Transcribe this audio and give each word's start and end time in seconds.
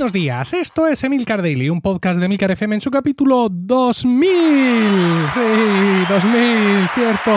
Buenos 0.00 0.14
días, 0.14 0.54
esto 0.54 0.86
es 0.86 1.04
Emilcar 1.04 1.42
Daily, 1.42 1.68
un 1.68 1.82
podcast 1.82 2.18
de 2.18 2.24
Emilcar 2.24 2.50
FM 2.50 2.76
en 2.76 2.80
su 2.80 2.90
capítulo 2.90 3.48
2000. 3.50 4.30
Sí, 5.34 5.40
2000, 6.08 6.88
cierto, 6.94 7.30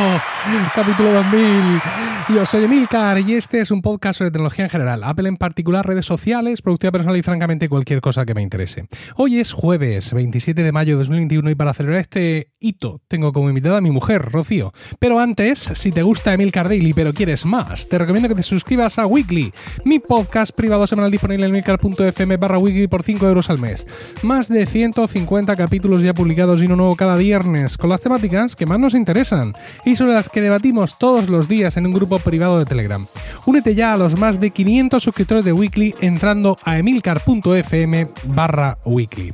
capítulo 0.73 1.12
2000. 1.12 1.81
Yo 2.29 2.46
soy 2.46 2.63
Emilcar 2.63 3.19
y 3.19 3.33
este 3.33 3.60
es 3.60 3.69
un 3.69 3.81
podcast 3.81 4.19
sobre 4.19 4.31
tecnología 4.31 4.63
en 4.63 4.69
general, 4.69 5.04
Apple 5.04 5.28
en 5.28 5.36
particular, 5.36 5.86
redes 5.86 6.05
sociales, 6.05 6.62
productividad 6.62 6.94
personal 6.94 7.18
y 7.18 7.22
francamente 7.22 7.68
cualquier 7.68 7.99
cosa 7.99 8.26
que 8.26 8.33
me 8.33 8.41
interese. 8.41 8.87
Hoy 9.18 9.40
es 9.40 9.51
jueves 9.51 10.14
27 10.14 10.64
de 10.64 10.72
mayo 10.72 10.94
de 10.94 11.00
2021 11.00 11.50
y 11.50 11.55
para 11.55 11.73
celebrar 11.73 12.00
este 12.00 12.54
hito 12.62 13.01
tengo 13.09 13.33
como 13.33 13.50
invitada 13.50 13.79
a 13.79 13.82
mi 13.82 13.91
mujer, 13.91 14.22
Rocío. 14.32 14.72
Pero 15.00 15.19
antes, 15.19 15.59
si 15.59 15.91
te 15.91 16.02
gusta 16.02 16.34
Emilcar 16.34 16.70
Daily 16.70 16.94
pero 16.94 17.14
quieres 17.14 17.45
más, 17.45 17.90
te 17.90 17.98
recomiendo 17.98 18.30
que 18.30 18.36
te 18.36 18.44
suscribas 18.44 18.98
a 19.00 19.05
Weekly, 19.05 19.52
mi 19.84 20.00
podcast 20.00 20.55
privado 20.55 20.88
semanal 20.88 21.12
disponible 21.12 21.45
en 21.45 21.52
emilcar.fm 21.52 22.38
barra 22.38 22.58
weekly 22.63 22.88
por 22.88 23.03
5 23.03 23.27
euros 23.27 23.49
al 23.49 23.59
mes. 23.59 23.85
Más 24.23 24.48
de 24.48 24.66
150 24.66 25.55
capítulos 25.55 26.02
ya 26.02 26.13
publicados 26.13 26.62
y 26.62 26.66
uno 26.66 26.77
nuevo 26.77 26.95
cada 26.95 27.16
viernes, 27.16 27.77
con 27.77 27.90
las 27.90 28.02
temáticas 28.02 28.55
que 28.55 28.66
más 28.66 28.80
nos 28.80 28.95
interesan 28.95 29.54
y 29.85 29.95
sobre 29.95 30.13
las 30.13 30.30
que 30.30 30.41
debatimos 30.41 30.98
todos 30.98 31.30
los 31.30 31.48
días 31.48 31.77
en 31.77 31.85
un 31.85 31.91
grupo 31.91 32.20
privado 32.20 32.59
de 32.59 32.66
Telegram. 32.66 33.05
Únete 33.45 33.76
ya 33.76 33.94
a 33.94 33.98
los 33.98 34.18
más 34.18 34.40
de 34.40 34.52
500 34.52 35.04
suscriptores 35.04 35.45
de 35.45 35.54
Weekly 35.54 35.94
entrando 36.02 36.57
a 36.63 36.77
emilcar.fm 36.77 38.07
barra 38.27 38.77
weekly. 38.85 39.34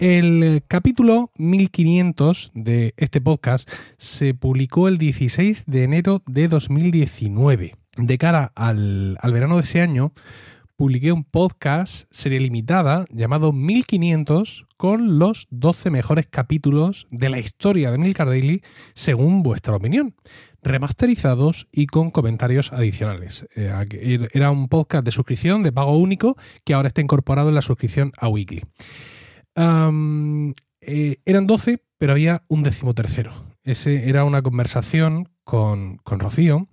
El 0.00 0.64
capítulo 0.66 1.30
1500 1.36 2.50
de 2.54 2.92
este 2.96 3.20
podcast 3.20 3.70
se 3.98 4.34
publicó 4.34 4.88
el 4.88 4.98
16 4.98 5.64
de 5.66 5.84
enero 5.84 6.22
de 6.26 6.48
2019. 6.48 7.76
De 7.96 8.18
cara 8.18 8.50
al, 8.56 9.16
al 9.20 9.32
verano 9.32 9.56
de 9.56 9.62
ese 9.62 9.80
año, 9.80 10.12
publiqué 10.82 11.12
un 11.12 11.22
podcast, 11.22 12.06
serie 12.10 12.40
limitada, 12.40 13.04
llamado 13.08 13.52
1500, 13.52 14.66
con 14.76 15.20
los 15.20 15.46
12 15.50 15.90
mejores 15.90 16.26
capítulos 16.26 17.06
de 17.12 17.28
la 17.28 17.38
historia 17.38 17.92
de 17.92 17.98
Milcar 17.98 18.26
Daily, 18.26 18.64
según 18.92 19.44
vuestra 19.44 19.76
opinión, 19.76 20.16
remasterizados 20.60 21.68
y 21.70 21.86
con 21.86 22.10
comentarios 22.10 22.72
adicionales. 22.72 23.46
Eh, 23.54 24.28
era 24.32 24.50
un 24.50 24.66
podcast 24.66 25.04
de 25.04 25.12
suscripción, 25.12 25.62
de 25.62 25.70
pago 25.70 25.96
único, 25.96 26.36
que 26.64 26.74
ahora 26.74 26.88
está 26.88 27.00
incorporado 27.00 27.50
en 27.50 27.54
la 27.54 27.62
suscripción 27.62 28.10
a 28.18 28.26
Weekly. 28.26 28.64
Eh, 29.54 31.16
eran 31.24 31.46
12, 31.46 31.78
pero 31.96 32.10
había 32.10 32.42
un 32.48 32.64
decimotercero. 32.64 33.32
Ese 33.62 34.08
era 34.08 34.24
una 34.24 34.42
conversación 34.42 35.28
con, 35.44 35.98
con, 35.98 36.18
Rocío, 36.18 36.66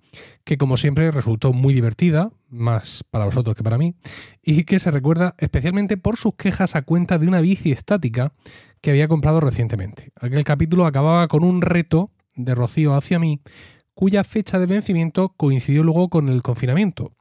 que 0.50 0.58
como 0.58 0.76
siempre 0.76 1.12
resultó 1.12 1.52
muy 1.52 1.72
divertida, 1.72 2.32
más 2.48 3.04
para 3.08 3.24
vosotros 3.24 3.54
que 3.54 3.62
para 3.62 3.78
mí, 3.78 3.94
y 4.42 4.64
que 4.64 4.80
se 4.80 4.90
recuerda 4.90 5.36
especialmente 5.38 5.96
por 5.96 6.16
sus 6.16 6.34
quejas 6.34 6.74
a 6.74 6.82
cuenta 6.82 7.20
de 7.20 7.28
una 7.28 7.40
bici 7.40 7.70
estática 7.70 8.32
que 8.80 8.90
había 8.90 9.06
comprado 9.06 9.38
recientemente. 9.38 10.10
Aquel 10.16 10.42
capítulo 10.42 10.86
acababa 10.86 11.28
con 11.28 11.44
un 11.44 11.62
reto 11.62 12.10
de 12.34 12.56
Rocío 12.56 12.94
hacia 12.94 13.20
mí, 13.20 13.40
cuya 13.94 14.24
fecha 14.24 14.58
de 14.58 14.66
vencimiento 14.66 15.34
coincidió 15.36 15.84
luego 15.84 16.08
con 16.08 16.28
el 16.28 16.42
confinamiento. 16.42 17.12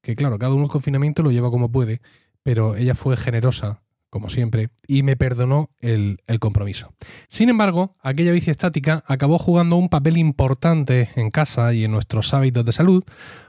Que 0.00 0.16
claro, 0.16 0.38
cada 0.38 0.54
uno 0.54 0.64
el 0.64 0.70
confinamiento 0.70 1.22
lo 1.22 1.30
lleva 1.30 1.50
como 1.50 1.70
puede, 1.70 2.00
pero 2.42 2.74
ella 2.76 2.94
fue 2.94 3.18
generosa 3.18 3.82
como 4.12 4.28
siempre, 4.28 4.68
y 4.86 5.02
me 5.04 5.16
perdonó 5.16 5.70
el, 5.80 6.18
el, 6.26 6.38
compromiso. 6.38 6.92
Sin 7.28 7.48
embargo, 7.48 7.96
aquella 8.02 8.32
bici 8.32 8.50
estática 8.50 9.02
acabó 9.06 9.38
jugando 9.38 9.76
un 9.76 9.88
papel 9.88 10.18
importante 10.18 11.08
en 11.16 11.30
casa 11.30 11.72
y 11.72 11.84
en 11.84 11.92
nuestros 11.92 12.34
hábitos 12.34 12.66
de 12.66 12.72
salud, 12.72 13.04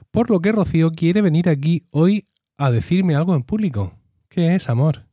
por 0.09 0.29
lo 0.29 0.39
que 0.39 0.53
Rocío 0.53 0.91
quiere 0.91 1.21
venir 1.21 1.49
aquí 1.49 1.85
hoy 1.91 2.29
a 2.57 2.71
decirme 2.71 3.13
algo 3.13 3.35
en 3.35 3.43
público. 3.43 3.91
¿Qué 4.29 4.55
es, 4.55 4.69
amor? 4.69 5.03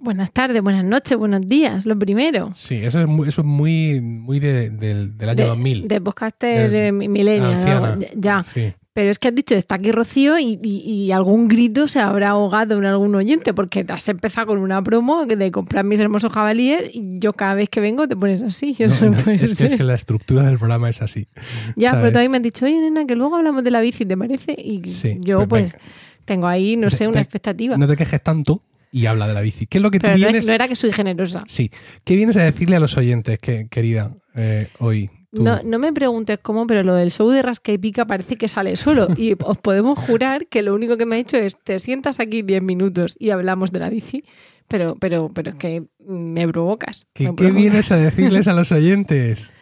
Buenas 0.00 0.32
tardes, 0.32 0.60
buenas 0.60 0.84
noches, 0.84 1.16
buenos 1.16 1.48
días, 1.48 1.86
lo 1.86 1.96
primero. 1.96 2.50
Sí, 2.52 2.76
eso 2.76 3.00
es 3.00 3.06
muy, 3.06 3.28
eso 3.28 3.42
es 3.42 3.46
muy, 3.46 4.00
muy 4.00 4.40
de, 4.40 4.70
de, 4.70 5.06
del 5.06 5.28
año 5.28 5.42
de, 5.44 5.48
2000. 5.50 5.86
De 5.86 6.00
podcaster 6.00 6.92
¿no? 6.92 7.98
Ya. 8.16 8.42
Sí. 8.42 8.74
Pero 8.98 9.12
es 9.12 9.20
que 9.20 9.28
has 9.28 9.34
dicho, 9.36 9.54
está 9.54 9.76
aquí 9.76 9.92
Rocío 9.92 10.40
y, 10.40 10.58
y, 10.60 10.80
y, 10.80 11.12
algún 11.12 11.46
grito 11.46 11.86
se 11.86 12.00
habrá 12.00 12.30
ahogado 12.30 12.78
en 12.78 12.84
algún 12.84 13.14
oyente, 13.14 13.54
porque 13.54 13.86
has 13.88 14.08
empezado 14.08 14.48
con 14.48 14.58
una 14.58 14.82
promo 14.82 15.24
de 15.24 15.52
comprar 15.52 15.84
mis 15.84 16.00
hermosos 16.00 16.32
jabalíes 16.32 16.90
y 16.92 17.20
yo 17.20 17.32
cada 17.32 17.54
vez 17.54 17.68
que 17.68 17.78
vengo 17.78 18.08
te 18.08 18.16
pones 18.16 18.42
así. 18.42 18.76
No, 19.00 19.10
no, 19.10 19.30
es 19.30 19.54
que, 19.54 19.66
es 19.66 19.76
que 19.76 19.84
la 19.84 19.94
estructura 19.94 20.42
del 20.42 20.58
programa 20.58 20.88
es 20.88 21.00
así. 21.00 21.28
Ya, 21.76 21.90
¿sabes? 21.90 22.02
pero 22.02 22.10
todavía 22.10 22.30
me 22.30 22.38
han 22.38 22.42
dicho, 22.42 22.64
oye, 22.64 22.80
nena, 22.80 23.06
que 23.06 23.14
luego 23.14 23.36
hablamos 23.36 23.62
de 23.62 23.70
la 23.70 23.80
bici, 23.80 24.04
¿te 24.04 24.16
parece? 24.16 24.56
Y 24.58 24.82
sí, 24.88 25.16
yo 25.20 25.46
pues 25.46 25.74
venga. 25.74 25.84
tengo 26.24 26.48
ahí, 26.48 26.76
no 26.76 26.90
sé, 26.90 27.06
una 27.06 27.12
te, 27.12 27.20
expectativa. 27.20 27.76
No 27.76 27.86
te 27.86 27.94
quejes 27.94 28.20
tanto 28.20 28.64
y 28.90 29.06
habla 29.06 29.28
de 29.28 29.34
la 29.34 29.42
bici. 29.42 29.68
¿Qué 29.68 29.78
es 29.78 29.82
lo 29.82 29.92
que 29.92 30.00
pero 30.00 30.14
tú 30.14 30.18
vienes? 30.18 30.44
No 30.44 30.52
era 30.52 30.66
que 30.66 30.74
soy 30.74 30.90
generosa. 30.90 31.44
Sí. 31.46 31.70
¿Qué 32.02 32.16
vienes 32.16 32.36
a 32.36 32.42
decirle 32.42 32.74
a 32.74 32.80
los 32.80 32.96
oyentes, 32.96 33.38
que, 33.38 33.68
querida, 33.70 34.16
eh, 34.34 34.66
hoy? 34.80 35.08
No, 35.30 35.62
no, 35.62 35.78
me 35.78 35.92
preguntes 35.92 36.38
cómo, 36.40 36.66
pero 36.66 36.82
lo 36.82 36.94
del 36.94 37.10
show 37.10 37.28
de 37.28 37.42
Rasca 37.42 37.72
y 37.72 37.78
Pica 37.78 38.06
parece 38.06 38.36
que 38.36 38.48
sale 38.48 38.76
solo. 38.76 39.08
Y 39.16 39.36
os 39.44 39.58
podemos 39.58 39.98
jurar 39.98 40.46
que 40.46 40.62
lo 40.62 40.74
único 40.74 40.96
que 40.96 41.06
me 41.06 41.16
ha 41.16 41.18
dicho 41.18 41.36
es: 41.36 41.58
te 41.58 41.78
sientas 41.78 42.18
aquí 42.20 42.42
10 42.42 42.62
minutos 42.62 43.14
y 43.18 43.30
hablamos 43.30 43.70
de 43.72 43.80
la 43.80 43.90
bici. 43.90 44.24
Pero, 44.68 44.96
pero, 45.00 45.30
pero 45.32 45.50
es 45.50 45.56
que 45.56 45.84
me 45.98 46.46
provocas. 46.46 47.06
¿Qué, 47.14 47.28
me 47.30 47.36
¿qué 47.36 47.50
vienes 47.50 47.90
a 47.90 47.96
decirles 47.96 48.48
a 48.48 48.52
los 48.52 48.70
oyentes? 48.70 49.52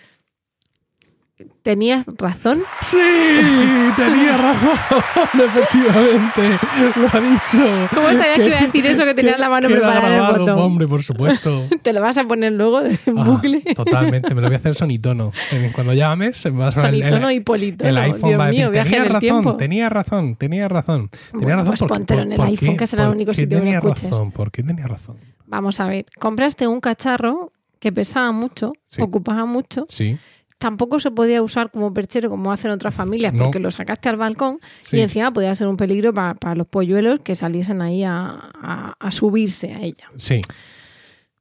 ¿Tenías 1.62 2.06
razón? 2.16 2.62
Sí, 2.80 2.96
tenía 3.94 4.38
razón, 4.38 4.78
efectivamente, 5.44 6.58
lo 6.96 7.06
ha 7.12 7.20
dicho. 7.20 7.88
¿Cómo 7.94 8.06
sabías 8.08 8.36
que, 8.36 8.42
que 8.42 8.48
iba 8.48 8.58
a 8.58 8.62
decir 8.62 8.86
eso, 8.86 9.04
que 9.04 9.12
tenías 9.14 9.38
la 9.38 9.50
mano 9.50 9.68
preparada 9.68 10.08
grabado, 10.08 10.34
el 10.36 10.40
botón? 10.42 10.58
hombre, 10.58 10.88
por 10.88 11.02
supuesto. 11.02 11.62
¿Te 11.82 11.92
lo 11.92 12.00
vas 12.00 12.16
a 12.16 12.24
poner 12.24 12.52
luego 12.52 12.80
en 12.80 12.98
ah, 13.18 13.24
bucle? 13.24 13.60
Totalmente, 13.74 14.34
me 14.34 14.40
lo 14.40 14.46
voy 14.46 14.54
a 14.54 14.58
hacer 14.58 14.74
sonitono. 14.76 15.32
Cuando 15.74 15.92
llames, 15.92 16.42
me 16.46 16.52
vas 16.52 16.76
a 16.78 16.82
sonitono 16.82 17.30
y 17.30 17.40
politono. 17.40 17.90
El 17.90 17.98
iPhone 17.98 18.28
Dios 18.30 18.40
va 18.40 18.44
a 18.44 18.46
decir, 18.46 18.62
mío, 18.62 18.70
viaje 18.70 18.88
tenía 18.90 18.96
en 18.98 19.02
el 19.02 19.08
razón, 19.08 19.20
tiempo. 19.20 19.56
tenía 19.56 19.88
razón, 19.90 20.36
tenía 20.36 20.68
razón. 20.68 21.10
Tenía 21.32 21.44
bueno, 21.44 21.56
razón 21.58 21.70
pues 21.72 21.80
por, 21.80 21.88
póntelo 21.88 22.22
en 22.22 22.32
el 22.32 22.36
por 22.38 22.46
iPhone, 22.46 22.68
qué, 22.70 22.76
que 22.76 22.86
será 22.86 23.04
el 23.04 23.10
único 23.10 23.34
sitio 23.34 23.58
tenía 23.58 23.80
que 23.80 23.88
escuches. 23.88 24.10
razón, 24.10 24.30
¿Por 24.32 24.50
qué 24.50 24.62
tenía 24.62 24.86
razón? 24.86 25.16
Vamos 25.46 25.80
a 25.80 25.86
ver, 25.86 26.06
compraste 26.18 26.66
un 26.66 26.80
cacharro 26.80 27.52
que 27.78 27.92
pesaba 27.92 28.32
mucho, 28.32 28.72
Sí. 28.88 29.02
ocupaba 29.02 29.44
mucho, 29.44 29.84
Sí, 29.88 30.16
tampoco 30.58 31.00
se 31.00 31.10
podía 31.10 31.42
usar 31.42 31.70
como 31.70 31.92
perchero 31.92 32.30
como 32.30 32.50
hacen 32.52 32.70
otras 32.70 32.94
familias 32.94 33.34
No. 33.34 33.44
porque 33.44 33.58
lo 33.58 33.70
sacaste 33.70 34.08
al 34.08 34.16
balcón 34.16 34.58
sí. 34.80 34.96
y 34.96 35.00
encima 35.00 35.30
podía 35.32 35.54
ser 35.54 35.68
un 35.68 35.76
peligro 35.76 36.14
para, 36.14 36.34
para 36.34 36.54
los 36.56 36.66
polluelos 36.66 37.20
que 37.20 37.34
saliesen 37.34 37.82
ahí 37.82 38.04
a, 38.04 38.50
a- 38.62 38.94
a 38.98 39.12
subirse 39.12 39.72
a 39.74 39.80
ella. 39.82 40.10
sí. 40.16 40.40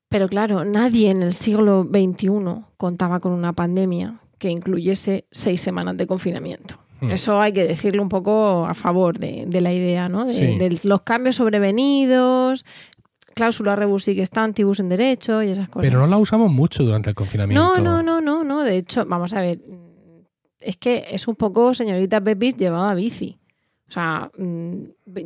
Pero 0.07 0.29
claro, 0.29 0.63
nadie 0.63 1.09
en 1.09 1.23
el 1.23 1.33
siglo 1.33 1.83
XXI 1.83 2.29
contaba 2.77 3.19
con 3.19 3.33
una 3.33 3.53
pandemia 3.53 4.19
que 4.37 4.49
incluyese 4.49 5.25
seis 5.31 5.59
semanas 5.61 5.97
de 5.97 6.07
confinamiento. 6.07 6.75
Hmm. 7.01 7.11
Eso 7.11 7.41
hay 7.41 7.51
que 7.53 7.65
decirlo 7.65 8.01
un 8.03 8.07
poco 8.09 8.65
a 8.65 8.73
favor 8.75 9.17
de, 9.17 9.45
de 9.47 9.61
la 9.61 9.73
idea, 9.73 10.07
¿no? 10.07 10.25
De, 10.25 10.31
Sí. 10.31 10.57
de 10.57 10.79
los 10.83 11.01
cambios 11.01 11.37
sobrevenidos, 11.37 12.65
cláusula 13.33 13.75
rebus 13.75 14.03
sic 14.05 14.23
stantibus 14.25 14.79
en 14.79 14.87
derecho 14.89 15.43
y 15.43 15.49
esas 15.49 15.67
cosas. 15.67 15.89
Pero 15.89 15.99
no 16.01 16.07
la 16.07 16.17
usamos 16.17 16.49
mucho 16.51 16.83
durante 16.85 17.09
el 17.09 17.15
confinamiento. 17.15 17.75
No, 17.75 17.81
no, 17.81 18.01
no. 18.03 18.14
De 18.65 18.77
hecho, 18.77 19.05
vamos 19.05 19.33
a 19.33 19.41
ver. 19.41 19.59
Es 20.59 20.77
que 20.77 21.05
es 21.11 21.27
un 21.27 21.35
poco 21.35 21.73
señorita 21.73 22.19
Pepis 22.21 22.57
llevada 22.57 22.91
a 22.91 22.95
bici. 22.95 23.37
O 23.87 23.91
sea, 23.91 24.31
mm, 24.37 24.75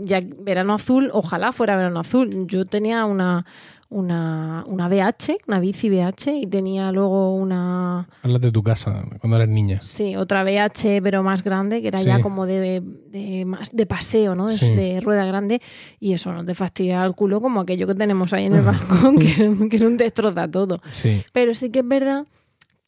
ya 0.04 0.20
verano 0.42 0.74
azul, 0.74 1.10
ojalá 1.14 1.54
fuera 1.54 1.78
verano 1.78 2.02
azul. 2.02 2.46
Yo 2.46 2.66
tenía 2.66 3.06
una, 3.06 3.46
una, 3.88 4.66
una 4.68 4.90
BH, 4.90 5.38
una 5.48 5.62
bici 5.62 5.90
BH, 5.90 6.34
y 6.42 6.46
tenía 6.46 6.92
luego 6.92 7.34
una, 7.36 8.10
Hablas 8.22 8.42
de 8.42 8.52
tu 8.52 8.62
casa 8.62 9.06
cuando 9.22 9.38
eras 9.38 9.48
niña. 9.48 9.80
sí, 9.82 10.18
otra 10.18 10.44
BH, 10.44 11.02
pero 11.02 11.24
más 11.24 11.42
grande, 11.42 11.82
que 11.82 11.88
era 11.88 12.00
Sí. 12.00 12.08
ya 12.08 12.20
como 12.20 12.46
de, 12.46 12.82
de, 13.08 13.46
más- 13.46 13.72
de 13.72 13.86
paseo, 13.86 14.36
¿no? 14.36 14.46
De, 14.50 14.58
Sí. 14.58 14.76
de 14.76 15.00
rueda 15.00 15.24
grande. 15.26 15.62
Y 16.02 16.12
eso 16.12 16.34
no 16.34 16.44
te 16.46 16.54
fastidia 16.54 17.02
el 17.06 17.16
culo 17.16 17.40
como 17.40 17.62
aquello 17.62 17.88
que 17.88 17.96
tenemos 17.96 18.34
ahí 18.34 18.46
en 18.48 18.56
el 18.56 18.62
balcón, 18.62 19.18
que, 19.20 19.70
que 19.70 19.86
un 19.86 19.96
destroza 19.96 20.50
todo. 20.52 20.82
Sí, 20.90 21.22
Pero 21.32 21.54
sí 21.54 21.70
que 21.72 21.80
es 21.80 21.88
verdad 21.88 22.26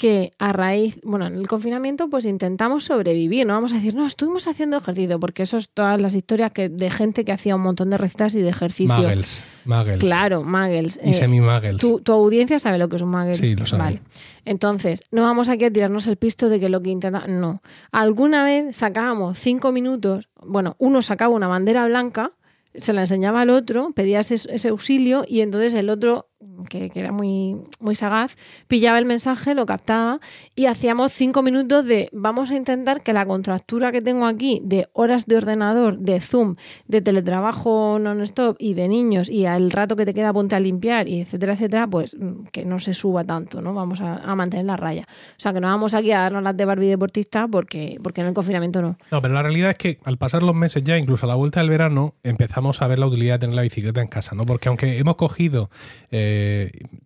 que 0.02 0.32
a 0.40 0.52
raíz, 0.52 1.00
bueno, 1.04 1.28
en 1.28 1.36
el 1.36 1.48
confinamiento 1.48 2.10
pues 2.10 2.26
intentamos 2.26 2.86
sobrevivir, 2.86 3.46
no 3.46 3.54
vamos 3.54 3.72
a 3.72 3.76
decir, 3.76 3.94
no, 3.94 4.08
estuvimos 4.08 4.48
haciendo 4.48 4.78
ejercicio, 4.78 5.20
porque 5.20 5.44
eso 5.44 5.58
es 5.58 5.70
todas 5.70 6.02
las 6.02 6.16
historias 6.16 6.52
que, 6.52 6.70
de 6.70 6.90
gente 6.90 7.24
que 7.24 7.32
hacía 7.32 7.56
un 7.56 7.62
montón 7.62 7.92
de 7.92 7.98
recetas 7.98 8.34
y 8.34 8.42
de 8.42 8.50
ejercicio. 8.50 8.96
muggles, 8.98 9.44
muggles. 9.66 10.00
Claro, 10.00 10.42
muggles. 10.42 11.00
Y 11.04 11.12
Eh, 11.12 11.14
semi-muggles. 11.14 11.78
tu, 11.78 12.00
tu 12.00 12.14
audiencia 12.14 12.58
sabe 12.58 12.80
lo 12.80 12.90
que 12.90 12.96
es 12.96 13.04
un 13.04 13.12
muggle. 13.12 13.34
Sí, 13.34 13.56
lo 13.56 13.68
sabe. 13.68 13.84
Vale. 13.84 14.02
Entonces, 14.44 15.04
no 15.12 15.22
vamos 15.22 15.50
aquí 15.50 15.66
a 15.66 15.72
tirarnos 15.72 16.08
el 16.08 16.18
pisto 16.18 16.50
de 16.50 16.60
que 16.60 16.68
lo 16.68 16.82
que 16.82 16.90
intenta. 16.90 17.28
No. 17.28 17.62
Alguna 17.92 18.44
vez 18.44 18.76
sacábamos 18.76 19.38
cinco 19.38 19.72
minutos, 19.72 20.30
bueno, 20.44 20.76
uno 20.80 21.04
sacaba 21.04 21.36
una 21.36 21.48
bandera 21.48 21.86
blanca, 21.86 22.32
se 22.74 22.92
la 22.94 23.02
enseñaba 23.02 23.42
al 23.42 23.52
otro, 23.52 23.92
pedía 23.94 24.22
ese, 24.22 24.34
ese 24.34 24.70
auxilio 24.70 25.26
y 25.28 25.42
entonces 25.42 25.76
el 25.76 25.92
otro 25.92 26.31
que, 26.70 26.92
era 26.96 27.12
muy, 27.12 27.58
muy 27.80 27.96
sagaz, 27.96 28.36
pillaba 28.68 29.00
el 29.00 29.06
mensaje, 29.06 29.56
lo 29.56 29.66
captaba 29.66 30.20
y 30.56 30.66
hacíamos 30.66 31.12
cinco 31.12 31.42
minutos 31.42 31.86
de 31.86 32.10
vamos 32.12 32.52
a 32.52 32.56
intentar 32.56 33.02
que 33.02 33.14
la 33.14 33.26
contractura 33.26 33.92
que 33.92 34.02
tengo 34.02 34.26
aquí 34.26 34.62
de 34.64 34.88
horas 34.94 35.26
de 35.26 35.38
ordenador, 35.38 35.98
de 35.98 36.20
Zoom, 36.20 36.56
de 36.88 37.02
teletrabajo 37.02 38.00
non-stop 38.00 38.56
y 38.60 38.74
de 38.74 38.88
niños 38.88 39.30
y 39.30 39.46
al 39.46 39.72
rato 39.72 39.96
que 39.96 40.06
te 40.06 40.14
queda 40.14 40.34
ponte 40.34 40.56
a 40.56 40.60
limpiar 40.60 41.08
y 41.08 41.22
etcétera, 41.22 41.54
etcétera, 41.54 41.88
pues 41.88 42.16
mm, 42.18 42.46
que 42.52 42.66
no 42.66 42.80
se 42.80 42.94
suba 42.94 43.24
tanto, 43.24 43.62
¿no? 43.62 43.74
Vamos 43.74 44.02
a, 44.02 44.18
a 44.18 44.36
mantener 44.36 44.66
la 44.66 44.78
raya. 44.78 45.04
O 45.08 45.40
sea, 45.40 45.54
que 45.54 45.62
no 45.62 45.68
vamos 45.68 45.94
aquí 45.94 46.12
a 46.12 46.20
darnos 46.22 46.44
las 46.44 46.56
de 46.56 46.66
Barbie 46.66 46.88
deportista 46.88 47.48
porque, 47.48 47.98
porque 48.02 48.22
en 48.22 48.28
el 48.28 48.34
confinamiento 48.34 48.82
no. 48.82 48.98
No, 49.12 49.22
pero 49.22 49.34
la 49.34 49.44
realidad 49.44 49.72
es 49.72 49.78
que 49.78 50.00
al 50.04 50.18
pasar 50.18 50.44
los 50.44 50.56
meses 50.56 50.84
ya, 50.84 50.98
incluso 50.98 51.26
a 51.26 51.30
la 51.30 51.36
vuelta 51.36 51.60
del 51.60 51.70
verano, 51.70 52.16
empezamos 52.24 52.82
a 52.82 52.88
ver 52.88 53.00
la 53.00 53.08
utilidad 53.08 53.36
de 53.36 53.40
tener 53.40 53.56
la 53.56 53.62
bicicleta 53.62 54.02
en 54.02 54.08
casa, 54.08 54.36
¿no? 54.36 54.44
Porque 54.44 54.70
aunque 54.70 54.98
hemos 54.98 55.16
cogido, 55.16 55.70
eh, 56.10 56.31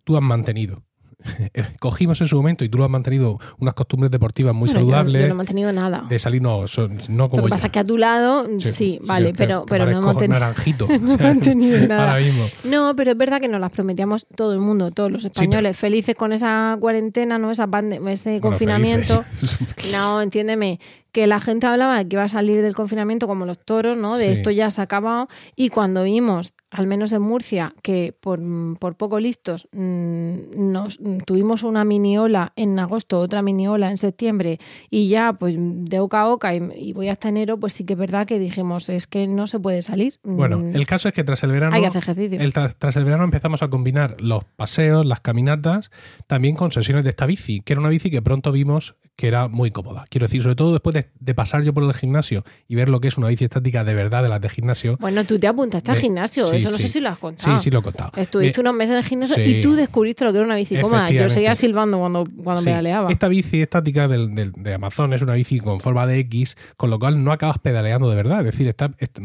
tú 0.04 0.16
has 0.16 0.22
mantenido. 0.22 0.82
Cogimos 1.80 2.20
en 2.20 2.28
su 2.28 2.36
momento 2.36 2.64
y 2.64 2.68
tú 2.68 2.78
lo 2.78 2.84
has 2.84 2.90
mantenido 2.90 3.38
unas 3.58 3.74
costumbres 3.74 4.10
deportivas 4.12 4.54
muy 4.54 4.66
Bueno, 4.68 4.80
yo- 4.80 4.86
saludables. 4.86 5.22
Yo, 5.22 5.28
no 5.28 5.34
he 5.34 5.36
mantenido 5.36 5.72
nada. 5.72 6.04
de 6.08 6.18
salir, 6.18 6.40
no, 6.42 6.68
son- 6.68 6.98
no 7.08 7.28
como 7.28 7.40
Lo 7.42 7.46
que 7.46 7.50
pasa 7.50 7.66
es 7.66 7.72
que 7.72 7.78
a 7.80 7.84
tu 7.84 7.98
lado, 7.98 8.46
sí, 8.60 9.00
vale, 9.02 9.32
que- 9.32 9.38
pero, 9.38 9.64
que 9.64 9.70
pero 9.70 9.86
no 9.86 9.98
hemos 9.98 10.18
tenido. 10.18 10.38
naranjito. 10.38 10.86
no 11.00 11.16
nada. 11.88 12.10
Ahora 12.12 12.24
mismo. 12.24 12.44
No, 12.64 12.94
pero 12.94 13.12
es 13.12 13.16
verdad 13.16 13.40
que 13.40 13.48
nos 13.48 13.60
las 13.60 13.72
prometíamos 13.72 14.26
todo 14.36 14.52
el 14.52 14.60
mundo, 14.60 14.90
todos 14.92 15.10
los 15.10 15.24
españoles, 15.24 15.76
felices 15.76 16.14
con 16.14 16.32
esa 16.32 16.76
cuarentena, 16.78 17.38
no 17.38 17.50
esa 17.50 17.64
ese 17.64 18.30
Bueno, 18.30 18.40
confinamiento. 18.42 19.22
felices. 19.24 19.92
No, 19.92 20.22
entiéndeme, 20.22 20.78
que 21.12 21.26
la 21.26 21.40
gente 21.40 21.66
hablaba 21.66 21.96
de 21.98 22.06
que 22.08 22.16
iba 22.16 22.24
a 22.24 22.28
salir 22.28 22.60
del 22.62 22.74
confinamiento 22.74 23.26
como 23.26 23.46
los 23.46 23.58
toros, 23.58 23.96
¿no? 23.96 24.16
De 24.16 24.26
Sí. 24.26 24.30
esto 24.32 24.50
ya 24.50 24.70
se 24.70 24.82
ha 24.82 24.84
acabado. 24.84 25.28
Y 25.56 25.70
cuando 25.70 26.04
vimos, 26.04 26.52
al 26.78 26.86
menos 26.86 27.12
en 27.12 27.22
Murcia, 27.22 27.74
que 27.82 28.14
por, 28.20 28.40
por 28.78 28.96
poco 28.96 29.20
listos 29.20 29.68
mm, 29.72 30.70
nos 30.72 30.98
tuvimos 31.24 31.62
una 31.62 31.84
mini 31.84 32.18
ola 32.18 32.52
en 32.56 32.78
agosto, 32.78 33.18
otra 33.18 33.42
mini 33.42 33.68
ola 33.68 33.90
en 33.90 33.98
septiembre, 33.98 34.58
y 34.90 35.08
ya 35.08 35.32
pues 35.34 35.56
de 35.58 36.00
oca 36.00 36.22
a 36.22 36.28
oca 36.28 36.54
y, 36.54 36.60
y 36.76 36.92
voy 36.92 37.08
hasta 37.08 37.28
enero, 37.28 37.58
pues 37.58 37.72
sí 37.72 37.84
que 37.84 37.92
es 37.94 37.98
verdad 37.98 38.26
que 38.26 38.38
dijimos, 38.38 38.88
es 38.88 39.06
que 39.06 39.26
no 39.26 39.46
se 39.46 39.58
puede 39.60 39.82
salir. 39.82 40.18
Bueno, 40.22 40.56
Mm, 40.58 40.76
el 40.76 40.86
caso 40.86 41.08
es 41.08 41.14
que 41.14 41.24
tras 41.24 41.42
el 41.44 41.52
verano. 41.52 41.74
hay 41.74 41.82
que 41.82 41.88
hacer 41.88 42.02
ejercicio. 42.02 42.40
el 42.40 42.52
tras, 42.52 42.76
tras 42.76 42.96
el 42.96 43.04
verano 43.04 43.24
empezamos 43.24 43.62
a 43.62 43.68
combinar 43.68 44.16
los 44.20 44.44
paseos, 44.44 45.04
las 45.04 45.20
caminatas, 45.20 45.90
también 46.26 46.56
con 46.56 46.72
sesiones 46.72 47.04
de 47.04 47.10
esta 47.10 47.26
bici, 47.26 47.60
que 47.60 47.72
era 47.74 47.80
una 47.80 47.88
bici 47.90 48.10
que 48.10 48.22
pronto 48.22 48.52
vimos 48.52 48.94
que 49.16 49.28
era 49.28 49.48
muy 49.48 49.70
cómoda. 49.70 50.04
Quiero 50.10 50.26
decir, 50.26 50.42
sobre 50.42 50.56
todo 50.56 50.72
después 50.72 50.92
de, 50.94 51.08
de 51.18 51.34
pasar 51.34 51.62
yo 51.62 51.72
por 51.72 51.82
el 51.82 51.92
gimnasio 51.94 52.44
y 52.68 52.74
ver 52.74 52.88
lo 52.90 53.00
que 53.00 53.08
es 53.08 53.16
una 53.16 53.28
bici 53.28 53.44
estática 53.44 53.82
de 53.82 53.94
verdad 53.94 54.22
de 54.22 54.28
las 54.28 54.40
de 54.42 54.50
gimnasio. 54.50 54.98
Bueno, 55.00 55.24
tú 55.24 55.38
te 55.38 55.46
apuntaste 55.46 55.90
al 55.90 55.96
Me- 55.96 56.00
gimnasio, 56.02 56.44
sí, 56.44 56.56
eso 56.56 56.70
no 56.70 56.76
sí. 56.76 56.82
sé 56.82 56.88
si 56.90 57.00
lo 57.00 57.08
has 57.08 57.18
contado. 57.18 57.58
Sí, 57.58 57.64
sí 57.64 57.70
lo 57.70 57.78
he 57.78 57.82
contado. 57.82 58.12
Estuviste 58.16 58.58
Me- 58.62 58.68
unos 58.68 58.78
meses 58.78 58.90
en 58.92 58.98
el 58.98 59.04
gimnasio 59.04 59.36
Sí. 59.36 59.42
y 59.42 59.60
tú 59.62 59.74
descubriste 59.74 60.24
lo 60.24 60.32
que 60.32 60.36
era 60.38 60.46
una 60.46 60.56
bici 60.56 60.78
cómoda. 60.80 61.08
Yo 61.10 61.28
seguía 61.30 61.54
silbando 61.54 61.98
cuando, 61.98 62.26
cuando 62.44 62.62
pedaleaba. 62.62 63.10
Esta 63.10 63.28
bici 63.28 63.62
estática 63.62 64.06
del- 64.06 64.34
del- 64.34 64.52
de 64.52 64.74
Amazon 64.74 65.12
es 65.14 65.22
una 65.22 65.32
bici 65.32 65.60
con 65.60 65.80
forma 65.80 66.06
de 66.06 66.18
X, 66.18 66.56
con 66.76 66.90
lo 66.90 66.98
cual 66.98 67.24
no 67.24 67.32
acabas 67.32 67.58
pedaleando 67.58 68.10
de 68.10 68.16
verdad. 68.16 68.40
Es 68.40 68.46
decir, 68.52 68.68
está, 68.68 68.90
est- 68.98 69.18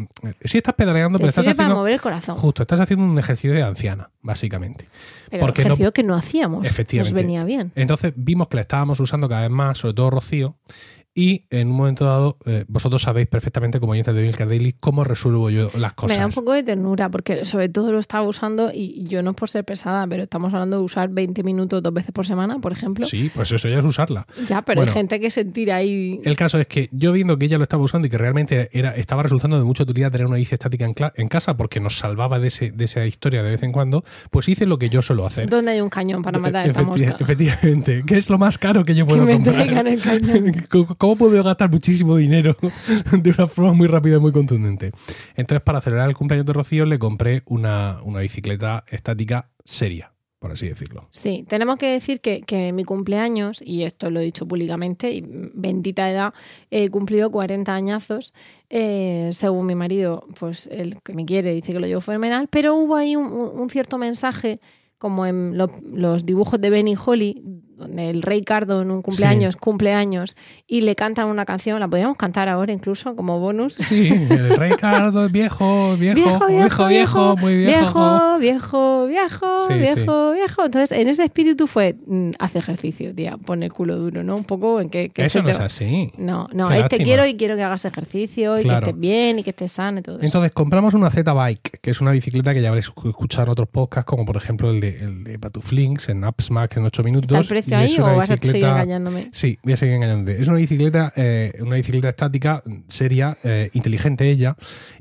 sí 0.45 0.57
estás 0.57 0.73
pedaleando, 0.75 1.17
Te 1.17 1.23
pero 1.23 1.29
estás 1.29 1.43
sirve 1.43 1.55
para 1.55 1.65
haciendo. 1.67 1.79
mover 1.81 1.93
el 1.93 2.01
corazón. 2.01 2.35
Justo, 2.37 2.63
estás 2.63 2.79
haciendo 2.79 3.03
un 3.03 3.19
ejercicio 3.19 3.51
de 3.53 3.61
anciana, 3.61 4.09
básicamente. 4.21 4.85
Pero 5.29 5.41
porque 5.45 5.61
no- 5.63 5.67
ejercicio 5.67 5.91
que 5.91 6.03
no 6.03 6.15
hacíamos. 6.15 6.65
Efectivamente. 6.65 7.13
Nos 7.13 7.21
venía 7.21 7.43
bien. 7.43 7.71
Entonces 7.75 8.13
vimos 8.15 8.47
que 8.47 8.55
la 8.55 8.61
estábamos 8.61 8.99
usando 8.99 9.27
cada 9.29 9.41
vez 9.43 9.51
más, 9.51 9.80
sobre 9.81 9.95
todo 9.95 10.11
Rocío, 10.11 10.57
y 11.13 11.45
en 11.49 11.69
un 11.69 11.75
momento 11.75 12.05
dado, 12.05 12.37
eh, 12.45 12.63
vosotros 12.67 13.01
sabéis 13.01 13.27
perfectamente, 13.27 13.79
como 13.79 13.91
oyentes 13.91 14.13
de 14.15 14.21
Milcar 14.21 14.47
Daily, 14.47 14.73
cómo 14.79 15.03
resuelvo 15.03 15.49
yo 15.49 15.69
las 15.77 15.93
cosas. 15.93 16.15
Me 16.17 16.21
da 16.21 16.27
un 16.27 16.31
poco 16.33 16.53
de 16.53 16.63
ternura 16.63 17.09
porque 17.09 17.43
sobre 17.45 17.67
todo 17.69 17.91
lo 17.91 17.99
estaba 17.99 18.25
usando 18.25 18.71
y 18.73 19.05
yo 19.09 19.21
no 19.21 19.31
es 19.31 19.35
por 19.35 19.49
ser 19.49 19.65
pesada, 19.65 20.07
pero 20.07 20.23
estamos 20.23 20.53
hablando 20.53 20.77
de 20.77 20.83
usar 20.83 21.09
20 21.09 21.43
minutos 21.43 21.83
dos 21.83 21.93
veces 21.93 22.11
por 22.13 22.25
semana, 22.25 22.59
por 22.59 22.71
ejemplo. 22.71 23.05
Sí, 23.05 23.29
pues 23.33 23.51
eso 23.51 23.67
ya 23.67 23.79
es 23.79 23.85
usarla. 23.85 24.25
Ya, 24.47 24.61
pero 24.61 24.79
Bueno. 24.81 24.91
hay 24.91 24.97
gente 24.97 25.19
que 25.19 25.29
se 25.31 25.43
tira 25.45 25.75
ahí. 25.77 26.21
El 26.23 26.35
caso 26.37 26.59
es 26.59 26.67
que 26.67 26.87
yo 26.93 27.11
viendo 27.11 27.37
que 27.37 27.45
ella 27.45 27.57
lo 27.57 27.63
estaba 27.63 27.83
usando 27.83 28.07
y 28.07 28.09
que 28.09 28.17
realmente 28.17 28.69
era, 28.71 28.95
estaba 28.95 29.21
resultando 29.23 29.57
de 29.57 29.65
mucha 29.65 29.83
utilidad 29.83 30.11
tener 30.11 30.27
una 30.27 30.37
bici 30.37 30.53
estática 30.55 30.85
en, 30.85 30.95
en 31.15 31.27
casa 31.27 31.57
porque 31.57 31.79
nos 31.79 31.97
salvaba 31.97 32.39
de, 32.39 32.47
ese, 32.47 32.71
de 32.71 32.85
esa 32.85 33.05
historia 33.05 33.43
de 33.43 33.51
vez 33.51 33.63
en 33.63 33.71
cuando, 33.73 34.03
pues 34.29 34.47
hice 34.47 34.65
lo 34.65 34.77
que 34.79 34.89
yo 34.89 35.01
suelo 35.01 35.25
hacer. 35.25 35.49
¿Dónde 35.49 35.71
hay 35.71 35.81
un 35.81 35.89
cañón 35.89 36.21
para 36.21 36.39
matar 36.39 36.63
a 36.63 36.65
esta 36.65 36.83
mosca? 36.83 37.17
Efectivamente, 37.19 38.03
¿qué 38.07 38.17
es 38.17 38.29
lo 38.29 38.37
más 38.37 38.57
caro 38.57 38.85
que 38.85 38.95
yo 38.95 39.05
Que 39.11 39.13
puedo 39.13 39.25
me 39.25 39.33
comprar? 39.35 39.87
el 39.87 40.01
cañón. 40.01 40.65
¿Cómo- 41.01 41.17
¿Cómo 41.17 41.29
puedo 41.29 41.43
gastar 41.43 41.69
muchísimo 41.71 42.15
dinero 42.15 42.55
de 43.11 43.29
una 43.31 43.47
forma 43.47 43.73
muy 43.73 43.87
rápida 43.87 44.17
y 44.17 44.19
muy 44.19 44.31
contundente? 44.31 44.91
Entonces, 45.35 45.61
para 45.63 45.81
celebrar 45.81 46.07
el 46.09 46.15
cumpleaños 46.15 46.45
de 46.45 46.53
Rocío, 46.53 46.85
le 46.85 46.99
compré 46.99 47.41
una, 47.47 47.97
una 48.03 48.19
bicicleta 48.21 48.83
estática 48.89 49.49
seria, 49.65 50.13
por 50.39 50.51
así 50.51 50.67
decirlo. 50.69 51.07
Sí, 51.11 51.43
tenemos 51.49 51.77
que 51.77 51.87
decir 51.93 52.21
que, 52.21 52.41
que 52.41 52.71
mi 52.71 52.83
cumpleaños, 52.85 53.61
y 53.65 53.83
esto 53.83 54.09
lo 54.09 54.19
he 54.19 54.23
dicho 54.23 54.47
públicamente, 54.47 55.11
y 55.11 55.23
bendita 55.25 56.09
edad, 56.09 56.33
he 56.69 56.89
cumplido 56.89 57.29
40 57.31 57.73
añazos. 57.75 58.31
eh, 58.69 59.29
según 59.33 59.65
mi 59.65 59.75
marido, 59.75 60.25
pues 60.39 60.67
el 60.71 61.01
que 61.03 61.13
me 61.13 61.25
quiere 61.25 61.53
dice 61.53 61.73
que 61.73 61.79
lo 61.79 61.87
llevo 61.87 62.01
fenomenal, 62.01 62.47
pero 62.49 62.75
hubo 62.75 62.95
ahí 62.95 63.15
un, 63.17 63.69
cierto 63.69 63.97
mensaje, 63.97 64.61
como 64.97 65.25
en 65.25 65.57
lo- 65.57 65.71
los 65.83 66.25
dibujos 66.25 66.61
de 66.61 66.69
Benny 66.69 66.95
Holly, 66.95 67.41
el 67.97 68.21
rey 68.21 68.43
Cardo 68.43 68.81
en 68.81 68.91
un 68.91 69.01
cumpleaños 69.01 69.55
cumpleaños 69.55 70.35
y 70.67 70.81
le 70.81 70.95
cantan 70.95 71.27
una 71.27 71.45
canción, 71.45 71.79
la 71.79 71.87
podríamos 71.87 72.17
cantar 72.17 72.49
ahora 72.49 72.71
incluso 72.73 73.15
como 73.15 73.39
bonus. 73.39 73.75
Sí, 73.75 74.07
el 74.29 74.55
rey 74.57 74.71
Cardo 74.79 75.25
es 75.25 75.31
viejo, 75.31 75.95
viejo, 75.97 76.47
viejo, 76.47 76.87
viejo, 76.87 77.37
muy 77.37 77.57
viejo. 77.57 78.37
viejo, 78.37 78.37
viejo, 78.39 79.05
viejo, 79.07 79.67
Sí, 79.67 79.73
viejo, 79.75 80.31
viejo. 80.33 80.65
Entonces, 80.65 80.97
en 80.97 81.07
ese 81.07 81.23
espíritu 81.23 81.67
fue, 81.67 81.95
mm, 82.05 82.31
haz 82.39 82.55
ejercicio, 82.55 83.13
tía, 83.13 83.37
pon 83.37 83.63
el 83.63 83.71
culo 83.71 83.97
duro, 83.97 84.23
¿no? 84.23 84.35
Un 84.35 84.43
poco 84.43 84.79
en 84.81 84.89
que, 84.89 85.09
que 85.09 85.25
Eso 85.25 85.39
no 85.39 85.45
te 85.45 85.51
es 85.51 85.59
así. 85.59 86.11
No, 86.17 86.47
no, 86.53 86.69
Qué 86.69 86.79
es 86.79 86.89
te 86.89 86.97
quiero 86.97 87.25
y 87.25 87.35
quiero 87.35 87.55
que 87.55 87.63
hagas 87.63 87.85
ejercicio 87.85 88.59
y 88.59 88.63
Claro. 88.63 88.85
que 88.85 88.89
estés 88.91 88.99
bien 89.01 89.39
y 89.39 89.43
que 89.43 89.49
estés 89.51 89.71
sano 89.71 89.99
y 89.99 90.01
todo 90.01 90.17
eso. 90.17 90.25
Entonces 90.25 90.51
compramos 90.51 90.93
una 90.93 91.09
Z-Bike, 91.09 91.79
que 91.81 91.91
es 91.91 92.01
una 92.01 92.11
bicicleta 92.11 92.53
que 92.53 92.61
ya 92.61 92.69
habréis 92.69 92.87
escuchado 92.87 93.43
en 93.45 93.49
otros 93.49 93.67
podcasts, 93.69 94.05
como 94.09 94.25
por 94.25 94.37
ejemplo 94.37 94.69
el 94.71 94.79
de, 94.81 94.97
el 94.97 95.23
de 95.23 95.39
Patuflinks 95.39 96.09
en 96.09 96.23
Upsmack 96.23 96.77
en 96.77 96.85
8 96.85 97.03
minutos. 97.03 97.31
¿Está 97.31 97.39
el 97.41 97.47
precio 97.47 97.70
ahí 97.73 97.95
o 97.99 98.15
vas 98.15 98.31
a 98.31 98.37
seguir 98.37 98.55
engañándome? 98.57 99.29
Sí, 99.31 99.57
voy 99.63 99.73
a 99.73 99.77
seguir 99.77 99.95
engañándote. 99.95 100.41
Es 100.41 100.47
una 100.47 100.57
bicicleta, 100.57 101.13
eh, 101.15 101.53
una 101.61 101.75
bicicleta 101.75 102.09
estática, 102.09 102.63
seria, 102.87 103.37
eh, 103.43 103.69
inteligente 103.73 104.29
ella, 104.29 104.55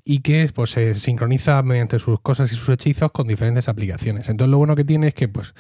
y 0.05 0.21
que 0.21 0.51
pues 0.55 0.71
se 0.71 0.95
sincroniza 0.95 1.63
mediante 1.63 1.99
sus 1.99 2.21
cosas 2.21 2.53
y 2.53 2.57
sus 2.57 2.69
hechizos 2.69 3.11
con 3.13 3.27
diferentes 3.29 3.69
aplicaciones. 3.69 4.29
Entonces 4.29 4.51
lo 4.51 4.59
bueno 4.59 4.77
que 4.77 4.85
tiene 4.85 5.09
es 5.09 5.15
que 5.15 5.29
pues 5.29 5.55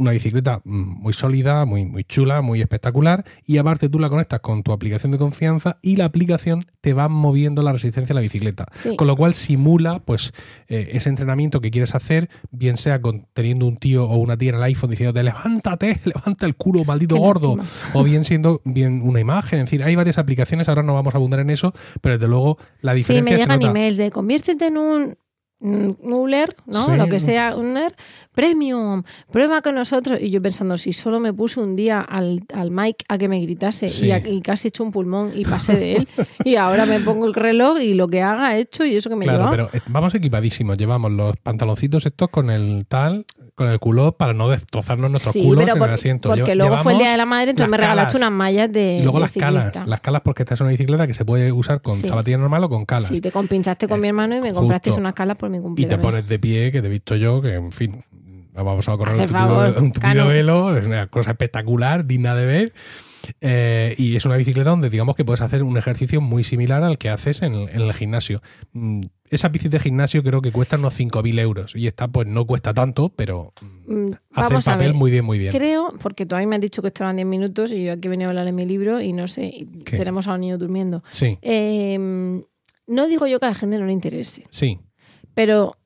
una 0.00 0.12
bicicleta 0.12 0.60
mm, 0.64 1.02
muy 1.02 1.12
sólida, 1.12 1.64
muy, 1.64 1.84
muy 1.84 2.04
chula, 2.04 2.40
muy 2.42 2.60
espectacular, 2.60 3.24
y 3.46 3.58
aparte 3.58 3.88
tú 3.88 3.98
la 3.98 4.08
conectas 4.08 4.40
con 4.40 4.62
tu 4.62 4.72
aplicación 4.72 5.12
de 5.12 5.18
confianza 5.18 5.78
y 5.82 5.96
la 5.96 6.06
aplicación 6.06 6.66
te 6.80 6.94
va 6.94 7.08
moviendo 7.08 7.62
la 7.62 7.72
resistencia 7.72 8.12
a 8.12 8.16
la 8.16 8.20
bicicleta. 8.22 8.66
Sí. 8.72 8.96
Con 8.96 9.06
lo 9.06 9.16
cual 9.16 9.34
simula 9.34 10.00
pues 10.00 10.32
eh, 10.68 10.90
ese 10.92 11.10
entrenamiento 11.10 11.60
que 11.60 11.70
quieres 11.70 11.94
hacer, 11.94 12.30
bien 12.50 12.76
sea 12.76 13.00
con, 13.00 13.26
teniendo 13.34 13.66
un 13.66 13.76
tío 13.76 14.04
o 14.08 14.16
una 14.16 14.36
tía 14.36 14.48
en 14.50 14.54
el 14.56 14.62
iPhone 14.62 14.90
diciéndote 14.90 15.22
levántate, 15.22 16.00
levanta 16.04 16.46
el 16.46 16.56
culo, 16.56 16.84
maldito 16.84 17.14
Qué 17.16 17.20
gordo, 17.20 17.56
lástima. 17.56 17.90
o 18.00 18.02
bien 18.04 18.24
siendo 18.24 18.62
bien 18.64 19.02
una 19.02 19.20
imagen. 19.20 19.58
Es 19.60 19.66
decir, 19.66 19.82
hay 19.84 19.94
varias 19.96 20.16
aplicaciones, 20.18 20.68
ahora 20.68 20.82
no 20.82 20.94
vamos 20.94 21.14
a 21.14 21.18
abundar 21.18 21.40
en 21.40 21.50
eso, 21.50 21.74
pero 22.00 22.16
desde 22.16 22.28
luego 22.28 22.56
la 22.80 22.92
Sí, 22.92 22.96
diferencia 22.96 23.32
me 23.32 23.38
se 23.38 23.44
llegan 23.44 23.60
nota. 23.60 23.70
emails 23.70 23.96
de 23.98 24.10
conviértete 24.10 24.66
en 24.66 24.78
un 24.78 25.16
mm, 25.60 25.90
Uller, 26.12 26.54
¿no? 26.66 26.84
Sí. 26.86 26.92
Lo 26.96 27.06
que 27.08 27.20
sea, 27.20 27.54
un 27.56 27.70
Uller 27.72 27.94
premium, 28.34 29.02
prueba 29.30 29.60
con 29.60 29.74
nosotros. 29.74 30.18
Y 30.20 30.30
yo 30.30 30.40
pensando, 30.40 30.78
si 30.78 30.92
solo 30.92 31.20
me 31.20 31.32
puse 31.32 31.60
un 31.60 31.74
día 31.74 32.00
al, 32.00 32.42
al 32.54 32.70
mic 32.70 33.04
a 33.08 33.18
que 33.18 33.28
me 33.28 33.38
gritase 33.40 33.88
Sí. 33.88 34.06
y, 34.06 34.10
a- 34.12 34.18
y 34.26 34.40
casi 34.40 34.68
he 34.68 34.70
hecho 34.70 34.84
un 34.84 34.92
pulmón 34.92 35.32
y 35.34 35.44
pasé 35.44 35.74
de 35.74 35.96
él, 35.96 36.08
y 36.44 36.54
ahora 36.56 36.86
me 36.86 37.00
pongo 37.00 37.26
el 37.26 37.34
reloj 37.34 37.78
y 37.80 37.94
lo 37.94 38.06
que 38.06 38.22
haga 38.22 38.56
he 38.56 38.60
hecho 38.60 38.84
y 38.84 38.94
eso 38.96 39.10
que 39.10 39.16
me 39.16 39.24
Claro, 39.24 39.38
lleva. 39.38 39.50
pero 39.50 39.70
eh, 39.72 39.80
vamos 39.88 40.14
equipadísimos. 40.14 40.78
Llevamos 40.78 41.12
los 41.12 41.36
pantaloncitos 41.38 42.06
estos 42.06 42.28
con 42.30 42.50
el 42.50 42.86
tal, 42.86 43.26
con 43.60 43.68
el 43.70 43.78
culo 43.78 44.12
para 44.12 44.32
no 44.32 44.48
destrozarnos 44.48 45.10
nuestros 45.10 45.34
Sí, 45.34 45.42
culos 45.42 45.64
pero 45.64 45.74
en 45.74 45.78
por- 45.78 45.88
el 45.88 45.94
asiento. 45.94 46.28
porque 46.30 46.54
luego 46.54 46.78
fue 46.78 46.92
el 46.94 46.98
día 46.98 47.10
de 47.12 47.16
la 47.18 47.26
madre, 47.26 47.50
entonces 47.50 47.70
me 47.70 47.76
regalaste 47.76 48.14
calas. 48.14 48.28
unas 48.28 48.36
mallas 48.38 48.72
de, 48.72 48.98
Y 48.98 49.02
luego 49.02 49.18
de 49.18 49.22
las 49.26 49.32
calas, 49.32 49.86
las 49.86 50.00
calas 50.00 50.22
porque 50.24 50.42
esta 50.44 50.54
es 50.54 50.60
una 50.60 50.70
bicicleta 50.70 51.06
que 51.06 51.14
se 51.14 51.24
puede 51.24 51.52
usar 51.52 51.82
con 51.82 52.00
Sí. 52.00 52.08
zapatilla 52.08 52.38
normal 52.38 52.64
o 52.64 52.68
con 52.70 52.86
calas. 52.86 53.08
Sí, 53.08 53.20
te 53.20 53.30
compinchaste 53.30 53.86
con 53.86 54.00
mi 54.00 54.08
hermano 54.08 54.36
y 54.36 54.40
me 54.40 54.52
compraste 54.54 54.90
unas 54.92 55.12
calas 55.14 55.36
por 55.36 55.50
mi 55.50 55.56
y 55.56 55.60
te 55.60 55.62
cumpleaños. 55.64 56.00
pones 56.00 56.26
de 56.28 56.38
pie, 56.38 56.72
que 56.72 56.80
te 56.80 56.86
he 56.86 56.90
visto 56.90 57.16
yo, 57.16 57.42
que 57.42 57.54
en 57.54 57.70
fin, 57.70 58.02
vamos 58.54 58.88
a 58.88 58.96
correr 58.96 59.16
un 59.20 59.92
tupido, 59.92 60.22
un 60.24 60.28
velo, 60.28 60.76
es 60.76 60.86
una 60.86 61.06
cosa 61.08 61.32
espectacular, 61.32 62.06
digna 62.06 62.34
de 62.34 62.46
ver. 62.46 62.72
Eh, 63.42 63.94
y 63.98 64.16
es 64.16 64.24
una 64.24 64.36
bicicleta 64.36 64.70
donde 64.70 64.88
digamos 64.88 65.14
que 65.14 65.24
puedes 65.26 65.42
hacer 65.42 65.62
un 65.62 65.76
ejercicio 65.76 66.22
muy 66.22 66.42
similar 66.42 66.82
al 66.82 66.96
que 66.96 67.10
haces 67.10 67.42
en 67.42 67.54
el, 67.54 67.68
en 67.68 67.82
el 67.82 67.92
gimnasio. 67.92 68.40
Esas 69.30 69.52
bicis 69.52 69.70
de 69.70 69.78
gimnasio 69.78 70.22
creo 70.24 70.42
que 70.42 70.50
cuestan 70.50 70.80
unos 70.80 70.98
5.000 70.98 71.38
euros 71.38 71.76
y 71.76 71.86
esta 71.86 72.08
pues 72.08 72.26
no 72.26 72.44
cuesta 72.46 72.74
tanto, 72.74 73.10
pero 73.10 73.52
mm, 73.86 74.10
hace 74.32 74.46
el 74.46 74.50
Vamos 74.50 74.68
a 74.68 74.72
papel 74.72 74.94
muy 74.94 75.10
bien, 75.10 75.24
muy 75.24 75.38
bien. 75.38 75.52
Creo, 75.52 75.94
porque 76.02 76.26
todavía 76.26 76.48
me 76.48 76.56
has 76.56 76.62
dicho 76.62 76.82
que 76.82 76.88
esto 76.88 77.04
eran 77.04 77.16
10 77.16 77.28
minutos 77.28 77.70
y 77.70 77.84
yo 77.84 77.92
aquí 77.92 78.08
he 78.08 78.10
venido 78.10 78.28
a 78.28 78.30
hablar 78.30 78.44
de 78.44 78.52
mi 78.52 78.66
libro 78.66 79.00
y 79.00 79.12
no 79.12 79.28
sé, 79.28 79.46
y 79.46 79.66
¿Qué? 79.84 79.96
tenemos 79.96 80.26
a 80.26 80.34
un 80.34 80.40
niño 80.40 80.58
durmiendo. 80.58 81.04
Sí, 81.10 81.38
Eh, 81.42 82.42
no 82.86 83.06
digo 83.06 83.26
yo 83.28 83.38
que 83.38 83.46
a 83.46 83.50
la 83.50 83.54
gente 83.54 83.78
no 83.78 83.86
le 83.86 83.92
interese, 83.92 84.44
sí, 84.50 84.80
pero 85.34 85.76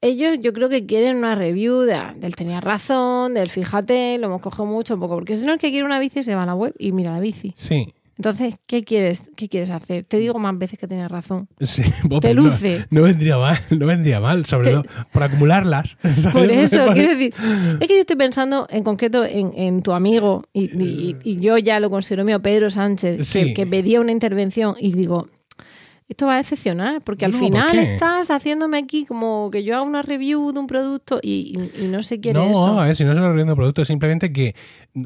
ellos 0.00 0.38
yo 0.40 0.52
creo 0.52 0.68
que 0.68 0.86
quieren 0.86 1.16
una 1.16 1.34
review 1.34 1.80
de, 1.80 2.00
del 2.16 2.36
tenía 2.36 2.60
razón, 2.60 3.34
del 3.34 3.50
fíjate, 3.50 4.18
lo 4.18 4.26
hemos 4.26 4.42
cogido 4.42 4.66
mucho, 4.66 4.94
un 4.94 5.00
poco, 5.00 5.14
porque 5.14 5.36
si 5.36 5.44
no 5.44 5.54
el 5.54 5.58
que 5.58 5.70
quiere 5.70 5.84
una 5.84 5.98
bici 5.98 6.22
se 6.22 6.34
va 6.34 6.42
a 6.42 6.46
la 6.46 6.54
web 6.54 6.74
y 6.78 6.92
mira 6.92 7.12
la 7.12 7.20
bici. 7.20 7.52
Sí. 7.56 7.92
Entonces, 8.18 8.54
¿qué 8.66 8.82
quieres, 8.82 9.30
qué 9.36 9.48
quieres 9.48 9.70
hacer? 9.70 10.04
Te 10.04 10.16
digo 10.18 10.38
más 10.38 10.56
veces 10.58 10.78
que 10.78 10.86
tenías 10.88 11.10
razón. 11.10 11.48
Sí, 11.60 11.82
Te 12.20 12.32
luce. 12.34 12.86
No, 12.90 13.02
vendría 13.02 13.36
mal, 13.36 13.58
no 13.70 13.86
vendría 13.86 14.20
mal, 14.20 14.46
sobre 14.46 14.70
todo 14.72 14.84
por 15.12 15.22
acumularlas. 15.22 15.98
¿sabes? 16.16 16.32
Por 16.32 16.50
eso, 16.50 16.86
quiero 16.94 17.10
decir, 17.16 17.34
es 17.80 17.86
que 17.88 17.94
yo 17.94 18.00
estoy 18.00 18.16
pensando 18.16 18.66
en 18.70 18.82
concreto 18.84 19.24
en, 19.24 19.52
en 19.54 19.82
tu 19.82 19.92
amigo, 19.92 20.44
y, 20.52 20.64
y- 20.82 21.16
y 21.24 21.36
yo 21.36 21.58
ya 21.58 21.78
lo 21.80 21.90
considero 21.90 22.24
mío, 22.24 22.40
Pedro 22.40 22.70
Sánchez, 22.70 23.16
que- 23.18 23.22
Sí. 23.22 23.54
que, 23.54 23.66
pedía 23.66 24.00
una 24.00 24.12
intervención 24.12 24.74
y 24.80 24.92
digo, 24.92 25.28
esto 26.08 26.26
va 26.26 26.34
a 26.34 26.36
decepcionar, 26.38 27.00
porque 27.02 27.24
al 27.24 27.32
No, 27.32 27.38
¿por 27.38 27.46
final 27.48 27.78
estás 27.78 28.30
haciéndome 28.30 28.78
aquí 28.78 29.04
como 29.04 29.50
que 29.50 29.64
yo 29.64 29.74
haga 29.74 29.82
una 29.82 30.02
review 30.02 30.52
de 30.52 30.60
un 30.60 30.66
producto 30.68 31.18
y, 31.22 31.58
y- 31.76 31.84
y 31.84 31.88
no 31.88 32.02
se 32.02 32.20
quiere 32.20 32.38
No, 32.38 32.50
eso. 32.50 32.80
a 32.80 32.84
ver, 32.86 32.94
si 32.96 33.04
no 33.04 33.14
se 33.14 33.20
lo 33.20 33.32
riendo 33.32 33.56
producto, 33.56 33.82
es 33.82 33.88
simplemente 33.88 34.32
que 34.32 34.54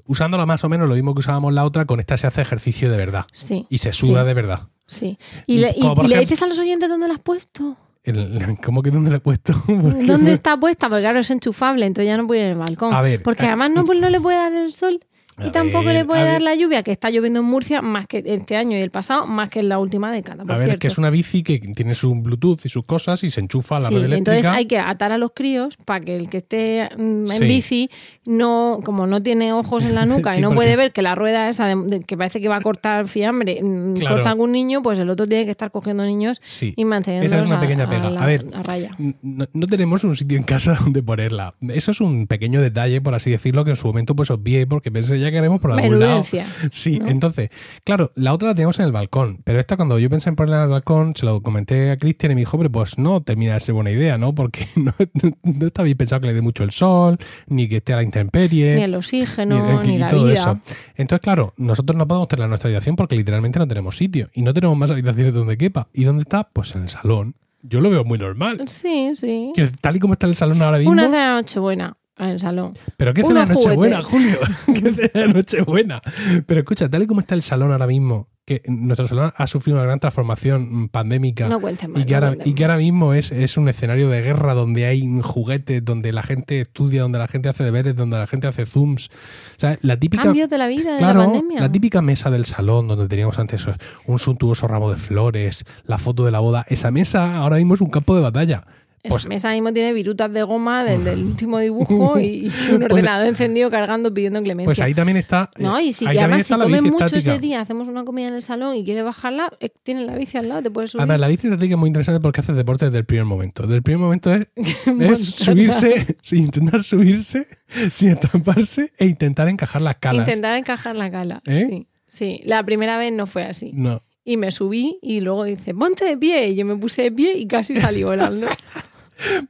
usándola 0.07 0.45
más 0.47 0.62
o 0.64 0.69
menos 0.69 0.88
lo 0.88 0.95
mismo 0.95 1.14
que 1.14 1.21
usábamos 1.21 1.52
la 1.54 1.64
otra, 1.64 1.85
con 1.87 2.00
esta 2.00 2.16
se 2.16 2.26
hace 2.26 2.42
ejercicio 2.42 2.90
de 2.90 2.97
verdad. 2.99 3.25
Sí, 3.33 3.66
Y 3.71 3.78
se 3.78 3.92
suda 3.92 4.23
Sí. 4.23 4.26
de 4.28 4.35
verdad. 4.35 4.61
sí. 4.87 5.19
Y, 5.47 5.59
le, 5.59 5.75
y- 5.76 6.19
dices 6.19 6.42
a 6.42 6.47
los 6.47 6.59
oyentes 6.59 6.88
dónde 6.88 7.09
la 7.09 7.14
has 7.14 7.21
puesto. 7.21 7.76
El- 8.02 8.57
¿Cómo 8.64 8.83
que 8.83 8.90
dónde 8.90 9.11
le 9.11 9.16
he 9.16 9.21
puesto? 9.21 9.52
¿Dónde 9.69 10.33
está 10.33 10.59
puesta? 10.59 10.88
Porque 10.88 11.02
claro, 11.02 11.21
es 11.21 11.30
enchufable, 11.30 11.85
entonces 11.87 12.09
ya 12.09 12.16
no 12.16 12.26
puede 12.26 12.40
ir 12.40 12.47
en 12.47 12.52
el 12.52 12.59
balcón. 12.59 12.92
A 12.95 13.02
ver, 13.02 13.23
Porque 13.23 13.45
eh, 13.45 13.49
además 13.49 13.71
no, 13.73 13.85
pues 13.85 14.00
no 14.00 14.09
le 14.11 14.21
puede 14.21 14.38
dar 14.38 14.52
el 14.54 14.73
sol 14.73 15.00
y 15.44 15.49
A 15.49 15.52
tampoco 15.52 15.85
ver, 15.87 15.94
le 15.97 16.04
puede 16.04 16.20
a 16.20 16.25
dar 16.25 16.32
ver. 16.35 16.42
la 16.42 16.54
lluvia, 16.54 16.82
que 16.82 16.92
está 16.92 17.11
lloviendo 17.11 17.40
en 17.40 17.47
Murcia 17.47 17.82
más 17.82 18.06
que 18.06 18.23
este 18.26 18.56
año 18.56 18.76
y 18.76 18.80
el 18.80 18.90
pasado, 18.90 19.26
más 19.26 19.50
que 19.50 19.61
en 19.61 19.68
la 19.68 19.78
última 19.78 20.12
década, 20.12 20.42
por 20.44 20.52
A 20.52 20.56
ver, 20.56 20.66
cierto. 20.66 20.80
que 20.80 20.87
es 20.88 20.99
una 20.99 21.11
bici 21.11 21.42
que 21.42 21.59
tiene 21.59 21.94
su 21.94 22.14
Bluetooth 22.14 22.61
y 22.64 22.68
sus 22.68 22.85
cosas 22.85 23.23
y 23.25 23.30
se 23.30 23.40
enchufa 23.40 23.76
a 23.76 23.80
la 23.80 23.88
Sí, 23.88 23.94
red 23.94 24.04
eléctrica. 24.04 24.18
entonces 24.37 24.47
hay 24.59 24.66
que 24.66 24.78
atar 24.78 25.12
a 25.12 25.18
los 25.18 25.32
críos 25.35 25.76
para 25.85 26.00
que 26.04 26.16
el 26.16 26.28
que 26.30 26.38
esté 26.38 26.88
mm, 26.97 27.00
en 27.30 27.38
Sí. 27.38 27.44
bici 27.47 27.90
no, 28.26 28.80
como 28.85 29.06
no 29.06 29.23
tiene 29.23 29.52
ojos 29.52 29.85
en 29.85 29.94
la 29.94 30.04
nuca 30.06 30.32
Sí, 30.32 30.38
y 30.38 30.42
no 30.42 30.49
porque- 30.49 30.56
puede 30.56 30.76
ver 30.76 30.92
que 30.92 31.02
la 31.02 31.14
rueda 31.14 31.49
esa 31.49 31.66
de- 31.66 31.76
de- 31.76 32.00
que 32.00 32.16
parece 32.16 32.40
que 32.40 32.49
va 32.49 32.56
a 32.56 32.61
cortar 32.61 33.09
fiambre 33.09 33.61
mm, 33.62 33.94
Claro. 34.00 34.16
corta 34.16 34.28
a 34.28 34.32
algún 34.32 34.52
niño, 34.52 34.82
pues 34.82 34.99
el 34.99 35.09
otro 35.11 35.26
tiene 35.26 35.44
que 35.44 35.50
estar 35.50 35.70
cogiendo 35.70 36.04
niños 36.04 36.40
y 36.76 36.85
manteniéndolos 36.85 37.32
Esa 37.32 37.42
es 37.44 37.47
una 37.50 37.59
a- 37.59 37.61
pequeña 37.61 37.85
a 37.85 37.88
pega. 37.90 38.11
la- 38.11 38.23
A 38.23 38.26
ver, 38.26 38.44
a 38.54 38.62
raya. 38.62 38.90
No, 39.23 39.47
no 39.52 39.66
tenemos 39.66 40.04
un 40.04 40.16
sitio 40.16 40.37
en 40.37 40.44
casa 40.44 40.75
donde 40.80 41.02
ponerla. 41.02 41.54
Eso 41.68 41.90
es 41.92 42.00
un 42.00 42.26
pequeño 42.26 42.61
detalle, 42.61 43.00
por 43.00 43.14
así 43.14 43.30
decirlo, 43.30 43.64
que 43.64 43.70
en 43.70 43.76
su 43.76 43.87
momento 43.87 44.14
pues 44.14 44.30
obvié 44.30 44.66
porque 44.66 44.90
pensé 44.90 45.18
ya 45.18 45.29
que 45.30 45.38
haremos 45.38 45.60
por 45.60 45.72
algún 45.72 45.99
lado. 45.99 46.25
Sí, 46.70 46.99
¿no? 46.99 47.08
entonces, 47.08 47.50
claro, 47.84 48.12
la 48.14 48.32
otra 48.32 48.49
la 48.49 48.54
teníamos 48.54 48.78
en 48.78 48.87
el 48.87 48.92
balcón, 48.92 49.40
pero 49.44 49.58
esta 49.58 49.76
cuando 49.76 49.99
yo 49.99 50.10
pensé 50.10 50.28
en 50.28 50.37
ponerla 50.37 50.58
en 50.58 50.62
el 50.64 50.68
balcón, 50.68 51.14
se 51.16 51.26
lo 51.26 51.42
comenté 51.42 51.90
a 51.90 51.99
Cristian 51.99 52.32
y 52.32 52.34
me 52.34 52.40
dijo, 52.42 52.56
hombre, 52.56 52.70
pues 52.70 52.99
no 52.99 53.22
termina 53.22 53.54
de 53.54 53.60
ser 53.60 53.75
buena 53.75 53.90
idea, 53.90 54.18
¿no? 54.18 54.34
Porque 54.34 54.66
no, 54.76 54.94
no 55.42 55.66
está 55.66 55.82
bien 55.82 55.96
pensado 55.96 56.20
que 56.20 56.28
le 56.28 56.34
dé 56.34 56.42
mucho 56.42 56.64
el 56.64 56.70
sol, 56.70 57.18
ni 57.46 57.68
que 57.68 57.78
esté 57.78 57.92
a 57.92 57.96
la 57.96 58.02
intemperie. 58.02 58.76
Ni 58.76 58.82
el 58.82 58.94
oxígeno, 58.94 59.82
ni, 59.82 59.94
y 59.94 59.99
la 59.99 60.08
todo 60.08 60.25
vida. 60.25 60.34
eso. 60.34 60.60
Entonces, 60.96 61.22
claro, 61.22 61.54
nosotros 61.56 61.96
no 61.96 62.06
podemos 62.06 62.28
tener 62.28 62.49
nuestra 62.49 62.68
habitación 62.68 62.96
porque 62.96 63.16
literalmente 63.16 63.58
no 63.58 63.68
tenemos 63.68 63.96
sitio 63.96 64.30
y 64.32 64.42
no 64.42 64.54
tenemos 64.54 64.76
más 64.76 64.90
habitaciones 64.90 65.34
donde 65.34 65.56
quepa. 65.56 65.88
¿Y 65.92 66.04
dónde 66.04 66.22
está? 66.22 66.49
Pues 66.52 66.75
en 66.75 66.82
el 66.82 66.88
salón. 66.88 67.34
Yo 67.62 67.80
lo 67.80 67.90
veo 67.90 68.04
muy 68.04 68.18
normal. 68.18 68.62
Sí, 68.68 69.12
sí. 69.14 69.52
Que 69.54 69.68
tal 69.68 69.96
y 69.96 69.99
como 70.00 70.14
está 70.14 70.26
el 70.26 70.34
salón 70.34 70.62
ahora 70.62 70.78
mismo. 70.78 70.92
Una 70.92 71.04
cena 71.04 71.37
de 71.37 71.42
Nochebuena 71.42 71.84
en 71.84 72.00
el 72.28 72.40
salón. 72.40 72.74
Pero 72.96 73.14
qué 73.14 73.22
cena 73.22 73.46
Nochebuena. 73.46 74.02
Julio. 74.02 74.38
qué 74.66 75.08
cena 75.08 75.32
Nochebuena. 75.32 76.02
Pero 76.46 76.60
escucha, 76.60 76.88
tal 76.88 77.02
y 77.02 77.06
como 77.06 77.20
está 77.20 77.34
el 77.34 77.42
salón 77.42 77.72
ahora 77.72 77.86
mismo, 77.86 78.28
que 78.44 78.62
nuestro 78.66 79.06
salón 79.06 79.32
ha 79.36 79.46
sufrido 79.46 79.78
una 79.78 79.86
gran 79.86 80.00
transformación 80.00 80.84
mm, 80.84 80.88
pandémica. 80.88 81.48
No 81.48 81.60
más. 81.60 81.72
y 81.72 81.76
que, 81.76 81.86
no 81.86 82.26
ahora, 82.26 82.36
y 82.44 82.54
que 82.54 82.64
ahora 82.64 82.78
mismo 82.78 83.14
es, 83.14 83.30
es 83.30 83.56
un 83.56 83.68
escenario 83.68 84.08
de 84.08 84.22
guerra 84.22 84.54
donde 84.54 84.86
hay 84.86 85.08
juguetes, 85.22 85.84
donde 85.84 86.12
la 86.12 86.24
gente 86.24 86.60
estudia, 86.60 87.02
donde 87.02 87.20
la 87.20 87.28
gente 87.28 87.48
hace 87.48 87.62
deberes, 87.62 87.94
donde 87.94 88.18
la 88.18 88.26
gente 88.26 88.48
hace 88.48 88.66
zooms. 88.66 89.06
O 89.06 89.60
sea, 89.60 89.78
la 89.82 89.98
típica. 89.98 90.24
Cambios 90.24 90.48
de 90.48 90.58
la 90.58 90.66
vida, 90.66 90.96
de 90.96 91.00
la 91.00 91.14
pandemia. 91.14 91.60
la 91.60 91.70
típica 91.70 92.02
mesa 92.02 92.30
del 92.30 92.44
salón 92.44 92.88
donde 92.88 93.06
teníamos 93.06 93.38
antes 93.38 93.64
un 94.06 94.18
suntuoso 94.18 94.66
ramo 94.66 94.90
de 94.90 94.96
flores, 94.96 95.64
la 95.84 95.98
foto 95.98 96.24
de 96.24 96.32
la 96.32 96.40
boda. 96.40 96.66
Esa 96.68 96.90
mesa 96.90 97.36
ahora 97.36 97.56
mismo 97.56 97.74
es 97.74 97.80
un 97.80 97.90
campo 97.90 98.16
de 98.16 98.22
batalla. 98.22 98.64
Esa 99.02 99.14
Pues- 99.14 99.26
mesa 99.28 99.50
mismo 99.52 99.73
tiene 99.73 99.95
virutas 99.95 100.30
de 100.30 100.42
goma 100.42 100.85
del, 100.85 101.04
del 101.04 101.25
último 101.25 101.59
dibujo 101.59 102.19
y, 102.21 102.25
y 102.25 102.47
un 102.73 102.80
Pues- 102.80 102.92
ordenador 102.92 103.26
encendido 103.28 103.71
cargando 103.71 104.12
pidiendo 104.12 104.42
clemencia. 104.42 104.66
Pues 104.66 104.80
ahí 104.80 104.92
también 104.95 105.16
está. 105.16 105.50
no, 105.59 105.80
y 105.80 105.92
si 105.95 106.07
ahí 106.07 106.19
además 106.19 106.47
si 106.47 106.52
comes 106.54 106.83
mucho 106.83 107.07
estática. 107.07 107.33
ese 107.33 107.40
día, 107.40 107.61
hacemos 107.62 107.88
una 107.88 108.04
comida 108.04 108.28
en 108.28 108.35
el 108.35 108.42
salón 108.42 108.76
y 108.76 108.85
quieres 108.85 109.02
bajarla, 109.04 109.52
eh, 109.61 109.71
tienes 109.83 110.04
la 110.07 110.16
bici 110.16 110.37
al 110.37 110.49
lado, 110.50 110.62
te 110.62 110.71
puedes 110.71 110.90
subir. 110.90 111.00
Además, 111.00 111.21
la 111.21 111.28
bici 111.28 111.47
estática 111.47 111.75
es 111.75 111.78
muy 111.78 111.87
interesante 111.88 112.21
porque 112.21 112.40
hace 112.40 112.52
deporte 112.52 112.85
desde 112.87 112.99
el 112.99 113.07
primer 113.07 113.25
momento. 113.25 113.62
Desde 113.62 113.76
el 113.76 113.83
primer 113.83 114.00
momento 114.00 114.35
es, 114.35 114.47
es 114.87 115.26
subirse, 115.30 116.16
intentar 116.33 116.85
subirse, 116.85 117.47
sin 117.90 118.11
estamparse 118.11 118.92
e 118.99 119.07
intentar 119.07 119.49
encajar 119.49 119.80
las 119.80 119.97
calas. 119.97 120.28
Intentar 120.28 120.57
encajar 120.59 120.95
la 120.95 121.11
cala. 121.11 121.42
¿Eh? 121.47 121.66
Sí, 121.71 121.87
sí. 122.09 122.40
La 122.45 122.62
primera 122.64 122.99
vez 122.99 123.14
no 123.14 123.26
fue 123.26 123.45
así. 123.45 123.71
No. 123.75 124.02
Y 124.23 124.37
me 124.37 124.50
subí 124.50 124.99
y 125.00 125.21
luego 125.21 125.45
dice, 125.45 125.75
ponte 125.75 126.04
de 126.04 126.16
pie. 126.19 126.49
Y 126.50 126.54
yo 126.54 126.66
me 126.66 126.76
puse 126.76 127.02
de 127.02 127.11
pie 127.11 127.38
y 127.38 127.47
casi 127.47 127.75
salí 127.75 128.04
volando. 128.04 128.47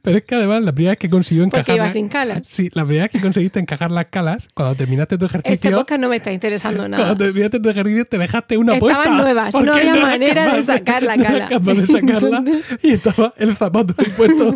Pero 0.01 0.17
es 0.17 0.23
que 0.23 0.35
además 0.35 0.63
la 0.63 0.73
primera 0.73 0.91
vez 0.91 0.99
que 0.99 1.09
consiguió 1.09 1.43
Porque 1.45 1.59
encajar. 1.59 1.75
iba 1.75 1.89
sin 1.89 2.09
calas. 2.09 2.41
Sí, 2.45 2.69
la 2.73 2.83
primera 2.83 3.05
vez 3.05 3.11
que 3.11 3.19
conseguiste 3.21 3.59
encajar 3.59 3.91
las 3.91 4.05
calas, 4.05 4.47
cuando 4.53 4.75
terminaste 4.75 5.17
tu 5.17 5.25
Este 5.25 5.37
ejercicio. 5.39 5.77
podcast 5.77 6.01
no 6.01 6.09
me 6.09 6.17
está 6.17 6.31
interesando 6.31 6.87
nada. 6.87 7.03
Cuando 7.05 7.23
terminaste 7.25 7.59
tu 7.59 7.69
ejercicio 7.69 8.05
te 8.05 8.17
dejaste 8.17 8.57
una 8.57 8.73
Estaban 8.73 8.95
puesta. 8.95 9.15
nuevas, 9.15 9.51
porque 9.51 9.65
no 9.67 9.73
había 9.73 9.91
eras 9.93 10.01
manera 10.03 10.55
de 10.55 10.61
sacar 10.61 11.03
la 11.03 11.15
no 11.17 11.23
cala. 11.23 11.47
capaz 11.49 11.73
de 11.73 11.85
sacarla 11.85 12.43
y 12.83 12.91
estaba 12.91 13.33
el 13.37 13.55
zapato 13.55 13.93
puesto 14.17 14.55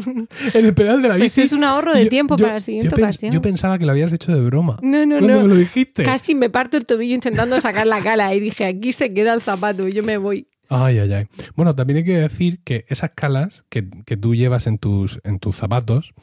en 0.53 0.65
el 0.65 0.73
pedal 0.73 1.01
de 1.01 1.07
la 1.09 1.13
Pues 1.15 1.35
bici. 1.35 1.41
es 1.41 1.53
un 1.53 1.63
ahorro 1.63 1.93
de 1.93 2.03
yo- 2.05 2.09
tiempo 2.09 2.35
yo- 2.37 2.43
para 2.43 2.55
la 2.55 2.59
siguiente 2.59 2.95
yo 2.95 3.03
ocasión. 3.03 3.31
Yo 3.31 3.41
pensaba 3.41 3.77
que 3.77 3.85
lo 3.85 3.91
habías 3.91 4.11
hecho 4.11 4.33
de 4.35 4.41
broma. 4.41 4.77
No, 4.81 5.05
no, 5.05 5.17
Cuando 5.19 5.35
no. 5.35 5.41
me 5.43 5.47
lo 5.49 5.55
dijiste. 5.55 6.03
Casi 6.03 6.35
me 6.35 6.49
parto 6.49 6.77
el 6.77 6.85
tobillo 6.85 7.15
intentando 7.15 7.59
sacar 7.61 7.87
la 7.87 8.01
cala 8.01 8.33
y 8.33 8.39
dije, 8.39 8.65
aquí 8.65 8.91
se 8.91 9.13
queda 9.13 9.33
el 9.33 9.41
zapato 9.41 9.87
yo 9.87 10.03
me 10.03 10.17
voy. 10.17 10.47
Ay, 10.69 10.99
ay, 10.99 11.13
ay. 11.13 11.27
Bueno, 11.55 11.75
también 11.75 11.97
hay 11.97 12.03
que 12.03 12.17
decir 12.17 12.59
que 12.63 12.85
esas 12.87 13.11
calas 13.15 13.63
que, 13.69 13.87
que 14.05 14.17
tú 14.17 14.35
llevas 14.35 14.67
en 14.67 14.77
tus, 14.77 15.19
en 15.23 15.39
tus 15.39 15.55
zapatos 15.55 16.13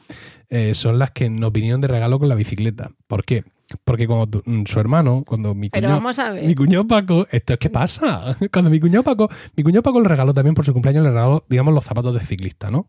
eh, 0.49 0.73
son 0.73 0.99
las 0.99 1.11
que 1.11 1.29
nos 1.29 1.51
vinieron 1.51 1.81
de 1.81 1.87
regalo 1.87 2.19
con 2.19 2.29
la 2.29 2.35
bicicleta. 2.35 2.91
¿Por 3.07 3.23
qué? 3.25 3.43
Porque 3.83 4.07
como 4.07 4.27
tu- 4.27 4.41
mm, 4.45 4.63
su 4.65 4.79
hermano, 4.79 5.23
cuando 5.25 5.53
mi 5.55 5.67
cuñado, 5.81 6.01
mi 6.47 6.55
cuñado 6.55 6.87
Paco, 6.87 7.27
esto 7.31 7.53
es 7.53 7.59
que 7.59 7.69
pasa. 7.69 8.35
Cuando 8.51 8.69
mi 8.69 8.79
cuñado 8.79 9.03
Paco, 9.03 9.29
mi 9.55 9.63
cuñado 9.63 9.83
Paco 9.83 10.01
le 10.01 10.07
regaló 10.09 10.33
también 10.33 10.55
por 10.55 10.65
su 10.65 10.73
cumpleaños, 10.73 11.03
le 11.03 11.09
regaló, 11.11 11.45
digamos, 11.49 11.73
los 11.73 11.83
zapatos 11.85 12.13
de 12.13 12.19
ciclista, 12.21 12.69
¿no? 12.71 12.87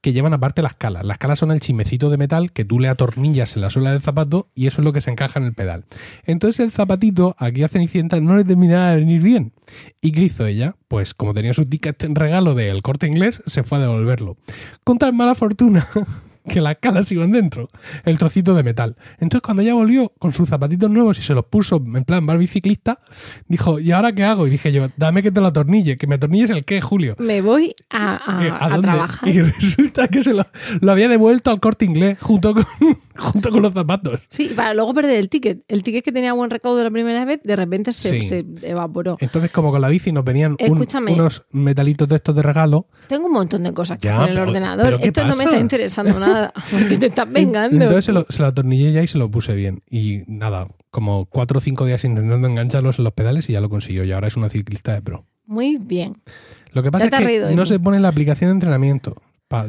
Que 0.00 0.12
llevan 0.12 0.34
aparte 0.34 0.60
las 0.62 0.74
calas. 0.74 1.04
Las 1.04 1.18
calas 1.18 1.38
son 1.38 1.50
el 1.50 1.60
chismecito 1.60 2.10
de 2.10 2.18
metal 2.18 2.52
que 2.52 2.64
tú 2.64 2.78
le 2.80 2.88
atornillas 2.88 3.56
en 3.56 3.62
la 3.62 3.70
suela 3.70 3.90
del 3.92 4.00
zapato 4.02 4.48
y 4.54 4.66
eso 4.66 4.80
es 4.80 4.84
lo 4.84 4.92
que 4.92 5.00
se 5.00 5.10
encaja 5.10 5.38
en 5.40 5.46
el 5.46 5.54
pedal. 5.54 5.84
Entonces 6.24 6.60
el 6.60 6.70
zapatito, 6.72 7.34
aquí 7.38 7.62
a 7.62 7.68
Cenicienta, 7.68 8.20
no 8.20 8.36
le 8.36 8.44
terminaba 8.44 8.90
de 8.90 8.96
venir 9.00 9.22
bien. 9.22 9.52
¿Y 10.02 10.12
qué 10.12 10.22
hizo 10.22 10.46
ella? 10.46 10.76
Pues 10.88 11.14
como 11.14 11.32
tenía 11.32 11.54
su 11.54 11.64
ticket 11.66 12.04
en 12.04 12.14
regalo 12.14 12.54
del 12.54 12.82
corte 12.82 13.06
inglés, 13.06 13.42
se 13.46 13.62
fue 13.62 13.78
a 13.78 13.80
devolverlo. 13.82 14.36
Con 14.84 14.98
tan 14.98 15.16
mala 15.16 15.34
fortuna 15.34 15.88
que 16.46 16.60
las 16.60 16.76
calas 16.78 17.10
iban 17.12 17.32
dentro, 17.32 17.70
el 18.04 18.18
trocito 18.18 18.54
de 18.54 18.62
metal. 18.62 18.96
Entonces 19.14 19.40
cuando 19.40 19.62
ella 19.62 19.74
volvió 19.74 20.12
con 20.18 20.32
sus 20.32 20.48
zapatitos 20.48 20.90
nuevos 20.90 21.18
y 21.18 21.22
se 21.22 21.34
los 21.34 21.46
puso 21.46 21.76
en 21.76 22.04
plan 22.04 22.26
bar 22.26 22.38
biciclista, 22.38 22.98
dijo, 23.48 23.80
¿y 23.80 23.92
ahora 23.92 24.12
qué 24.12 24.24
hago? 24.24 24.46
Y 24.46 24.50
dije 24.50 24.70
yo, 24.72 24.88
dame 24.96 25.22
que 25.22 25.30
te 25.30 25.40
lo 25.40 25.46
atornille, 25.48 25.96
que 25.96 26.06
me 26.06 26.16
atornilles 26.16 26.50
el 26.50 26.64
qué, 26.64 26.80
Julio. 26.80 27.16
Me 27.18 27.40
voy 27.42 27.74
a, 27.90 28.20
a- 28.38 28.44
Eh, 28.46 28.80
trabajar. 28.82 29.28
Y 29.28 29.40
resulta 29.42 30.08
que 30.08 30.22
se 30.22 30.34
lo, 30.34 30.44
lo 30.80 30.92
había 30.92 31.08
devuelto 31.08 31.50
al 31.50 31.60
corte 31.60 31.84
inglés 31.86 32.18
junto 32.20 32.52
con, 32.54 32.66
junto 33.16 33.50
con 33.50 33.62
los 33.62 33.72
zapatos. 33.72 34.20
Sí, 34.28 34.50
para 34.54 34.74
luego 34.74 34.92
perder 34.94 35.16
el 35.18 35.28
ticket. 35.28 35.62
El 35.68 35.82
ticket 35.82 36.04
que 36.04 36.12
tenía 36.12 36.32
buen 36.34 36.50
recaudo 36.50 36.82
la 36.84 36.90
primera 36.90 37.24
vez, 37.24 37.40
de 37.42 37.56
repente 37.56 37.92
se, 37.92 38.10
Sí. 38.20 38.22
se 38.26 38.44
evaporó. 38.62 39.16
Entonces, 39.20 39.50
como 39.50 39.70
con 39.70 39.80
la 39.80 39.88
bici 39.88 40.12
nos 40.12 40.24
venían 40.24 40.56
un- 40.60 40.86
unos 41.08 41.42
metalitos 41.52 42.08
de 42.08 42.16
estos 42.16 42.34
de 42.36 42.42
regalo, 42.42 42.86
Tengo 43.08 43.26
un 43.26 43.32
montón 43.32 43.62
de 43.62 43.72
cosas 43.72 43.98
que 43.98 44.08
Ya, 44.08 44.16
hacer 44.16 44.24
en 44.24 44.30
el 44.30 44.38
pero- 44.38 44.50
ordenador. 44.50 44.84
¿pero 44.84 44.98
qué 44.98 45.08
Esto 45.08 45.24
no 45.26 45.36
me 45.36 45.44
está 45.44 45.58
interesando 45.58 46.18
nada. 46.20 46.33
Porque 46.70 46.98
te 46.98 47.06
estás 47.06 47.30
vengando. 47.30 47.82
entonces 47.82 48.04
se 48.04 48.12
lo, 48.12 48.26
se 48.28 48.42
lo 48.42 48.48
atornillé 48.48 48.92
ya 48.92 49.02
y 49.02 49.06
se 49.06 49.18
lo 49.18 49.30
puse 49.30 49.54
bien. 49.54 49.82
Y 49.88 50.22
nada, 50.26 50.68
como 50.90 51.26
cuatro 51.26 51.58
o 51.58 51.60
cinco 51.60 51.86
días 51.86 52.04
intentando 52.04 52.46
engancharlos 52.46 52.98
en 52.98 53.04
los 53.04 53.12
pedales 53.12 53.48
y 53.50 53.54
ya 53.54 53.60
lo 53.60 53.68
consiguió. 53.68 54.04
Y 54.04 54.12
ahora 54.12 54.28
es 54.28 54.36
una 54.36 54.48
ciclista 54.48 54.92
de 54.94 55.02
pro. 55.02 55.24
Muy 55.46 55.76
bien. 55.76 56.16
Lo 56.72 56.82
que 56.82 56.90
pasa 56.90 57.06
es 57.06 57.10
que 57.10 57.24
reído 57.24 57.50
no 57.50 57.66
se 57.66 57.78
pone 57.78 58.00
la 58.00 58.08
aplicación 58.08 58.48
de 58.50 58.54
entrenamiento. 58.54 59.16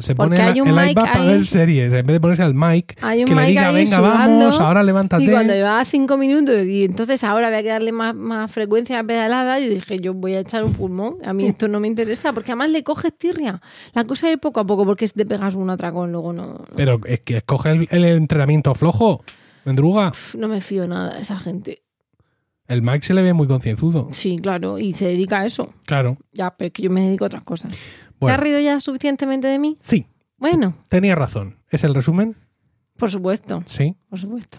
Se 0.00 0.16
Porque 0.16 0.36
pone 0.36 0.42
hay 0.50 0.60
un 0.60 0.68
el 0.68 0.74
mic 0.74 0.90
iPad 0.92 1.02
para 1.04 1.20
ahí. 1.22 1.28
ver 1.28 1.44
series. 1.44 1.92
En 1.92 2.04
vez 2.06 2.14
de 2.14 2.20
ponerse 2.20 2.42
al 2.42 2.54
mic, 2.54 2.98
Hay 3.02 3.20
un 3.22 3.28
que 3.28 3.34
le 3.36 3.40
mic 3.42 3.48
diga, 3.50 3.68
ahí 3.68 3.74
venga, 3.76 3.96
sudando, 3.98 4.38
vamos, 4.46 4.60
ahora 4.60 4.82
levántate. 4.82 5.22
Y 5.22 5.30
cuando 5.30 5.52
llevaba 5.52 5.84
cinco 5.84 6.16
minutos 6.16 6.64
y 6.64 6.84
entonces 6.84 7.22
ahora 7.22 7.46
había 7.48 7.62
que 7.62 7.68
darle 7.68 7.92
más, 7.92 8.12
más 8.14 8.50
frecuencia 8.50 8.98
a 8.98 9.02
la 9.02 9.06
pedalada, 9.06 9.60
yo 9.60 9.68
dije, 9.68 9.98
yo 9.98 10.12
voy 10.14 10.34
a 10.34 10.40
echar 10.40 10.64
un 10.64 10.72
pulmón. 10.72 11.18
A 11.24 11.32
mí 11.32 11.46
esto 11.46 11.68
no 11.68 11.78
me 11.78 11.86
interesa, 11.86 12.32
porque 12.32 12.50
además 12.50 12.70
le 12.70 12.82
coges 12.82 13.16
tirria. 13.16 13.60
La 13.92 14.02
cosa 14.04 14.28
es 14.30 14.38
poco 14.38 14.58
a 14.58 14.66
poco, 14.66 14.84
porque 14.84 15.06
si 15.06 15.14
te 15.14 15.24
pegas 15.24 15.54
un 15.54 15.70
atracón, 15.70 16.10
luego 16.10 16.32
no, 16.32 16.64
Pero 16.74 16.98
es 17.04 17.20
que 17.20 17.36
escoge 17.36 17.70
el, 17.70 17.88
el 17.90 18.04
entrenamiento 18.06 18.74
flojo, 18.74 19.22
mendruga. 19.64 20.10
No 20.36 20.48
me 20.48 20.60
fío 20.60 20.88
nada 20.88 21.14
de 21.14 21.22
esa 21.22 21.38
gente. 21.38 21.82
El 22.68 22.82
Mike 22.82 23.06
se 23.06 23.14
le 23.14 23.22
ve 23.22 23.32
muy 23.32 23.46
concienzudo. 23.46 24.08
Sí, 24.10 24.38
claro, 24.38 24.78
y 24.78 24.92
se 24.92 25.06
dedica 25.06 25.40
a 25.40 25.46
eso. 25.46 25.72
Claro. 25.86 26.18
Ya, 26.32 26.50
pero 26.56 26.66
es 26.66 26.72
que 26.72 26.82
yo 26.82 26.90
me 26.90 27.02
dedico 27.06 27.24
a 27.24 27.28
otras 27.28 27.44
cosas. 27.44 27.72
¿Te 28.18 28.30
has 28.30 28.40
rido 28.40 28.58
ya 28.60 28.80
suficientemente 28.80 29.46
de 29.46 29.58
mí? 29.58 29.76
sí, 29.80 30.06
Bueno, 30.38 30.74
tenía 30.88 31.14
razón. 31.14 31.56
¿Es 31.70 31.82
el 31.84 31.94
resumen? 31.94 32.36
Por 32.98 33.10
supuesto, 33.10 33.62
Sí. 33.66 33.94
por 34.10 34.18
supuesto. 34.18 34.58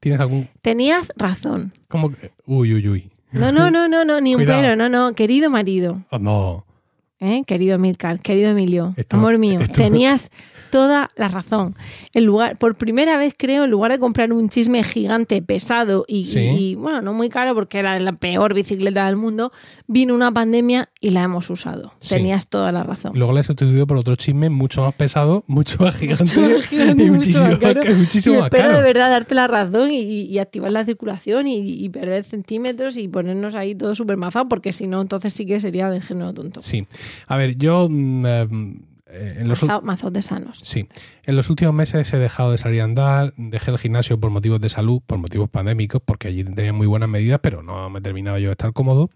¿Tienes 0.00 0.20
algún...? 0.20 0.48
Tenías 0.62 1.12
razón. 1.16 1.72
¿Cómo 1.88 2.10
que- 2.10 2.32
Uy, 2.46 2.74
uy, 2.74 2.88
uy. 2.88 3.10
No, 3.32 3.50
no, 3.52 3.70
no, 3.70 3.88
no, 3.88 4.04
no, 4.04 4.20
ni 4.20 4.34
un 4.34 4.40
Cuidado. 4.42 4.60
pero, 4.62 4.76
no, 4.76 4.88
no, 4.88 5.12
querido 5.14 5.50
marido, 5.50 6.04
Oh, 6.10 6.18
no. 6.18 6.64
¿eh? 7.20 7.42
querido 7.46 7.78
Milcar, 7.78 8.20
querido 8.20 8.50
Emilio, 8.50 8.94
Esto- 8.96 9.16
amor 9.16 9.38
mío, 9.38 9.60
esto- 9.60 9.72
tenías 9.82 10.30
toda 10.76 11.08
la 11.16 11.28
razón. 11.28 11.74
En 12.12 12.26
lugar, 12.26 12.58
por 12.58 12.74
primera 12.76 13.16
vez 13.16 13.32
creo, 13.34 13.64
en 13.64 13.70
lugar 13.70 13.92
de 13.92 13.98
comprar 13.98 14.30
un 14.30 14.50
chisme 14.50 14.84
gigante, 14.84 15.40
pesado 15.40 16.04
y, 16.06 16.24
Sí. 16.24 16.40
y- 16.40 16.66
y, 16.66 16.74
bueno, 16.74 17.00
no 17.00 17.14
muy 17.14 17.30
caro 17.30 17.54
porque 17.54 17.78
era 17.78 17.98
la 17.98 18.12
peor 18.12 18.52
bicicleta 18.52 19.06
del 19.06 19.16
mundo, 19.16 19.52
vino 19.86 20.14
una 20.14 20.30
pandemia 20.30 20.90
y 21.00 21.10
la 21.10 21.22
hemos 21.22 21.48
usado. 21.48 21.94
Sí. 22.00 22.16
Tenías 22.16 22.48
toda 22.48 22.72
la 22.72 22.82
razón. 22.82 23.12
Luego 23.14 23.32
la 23.32 23.40
he 23.40 23.44
sustituido 23.44 23.86
por 23.86 23.96
otro 23.96 24.16
chisme 24.16 24.50
mucho 24.50 24.82
más 24.84 24.92
pesado, 24.94 25.44
mucho 25.46 25.78
más 25.82 25.96
gigante, 25.96 26.24
Mucho 26.24 26.56
más 26.58 26.66
gigante, 26.68 27.02
y 27.02 27.06
mucho 27.06 27.16
muchísimo, 27.16 27.46
más 27.48 27.58
caro. 27.58 27.80
muchísimo 27.96 28.44
espero 28.44 28.68
de 28.72 28.82
verdad 28.82 29.08
darte 29.10 29.34
la 29.34 29.46
razón 29.46 29.88
y, 29.92 30.36
activar 30.38 30.72
la 30.72 30.84
circulación 30.84 31.46
y, 31.46 31.88
perder 31.88 32.24
centímetros 32.24 32.98
y 32.98 33.08
ponernos 33.08 33.54
ahí 33.54 33.74
todo 33.74 33.94
súper 33.94 34.18
mazado, 34.18 34.48
porque 34.48 34.72
si 34.74 34.86
no, 34.86 35.00
entonces 35.00 35.32
sí 35.32 35.46
que 35.46 35.58
sería 35.60 35.88
del 35.88 36.02
género 36.02 36.34
tonto. 36.34 36.60
Sí. 36.60 36.86
A 37.28 37.36
ver, 37.38 37.56
yo 37.56 37.88
mm, 37.90 38.74
eh, 39.08 39.36
en 39.38 39.48
los 39.48 39.62
Mazao- 39.62 39.82
Mazos 39.82 40.12
de 40.12 40.22
sanos. 40.22 40.58
Sí, 40.62 40.88
en 41.24 41.36
los 41.36 41.48
últimos 41.50 41.74
meses 41.74 42.12
he 42.12 42.18
dejado 42.18 42.50
de 42.52 42.58
salir 42.58 42.80
a 42.80 42.84
andar, 42.84 43.34
dejé 43.36 43.70
el 43.70 43.78
gimnasio 43.78 44.18
por 44.18 44.30
motivos 44.30 44.60
de 44.60 44.68
salud, 44.68 45.00
por 45.06 45.18
motivos 45.18 45.48
pandémicos, 45.48 46.02
porque 46.04 46.28
allí 46.28 46.44
tenían 46.44 46.74
muy 46.74 46.86
buenas 46.86 47.08
medidas, 47.08 47.40
pero 47.42 47.62
no 47.62 47.88
me 47.90 48.00
terminaba 48.00 48.38
yo 48.38 48.46
de 48.48 48.52
estar 48.52 48.72
cómodo. 48.72 49.10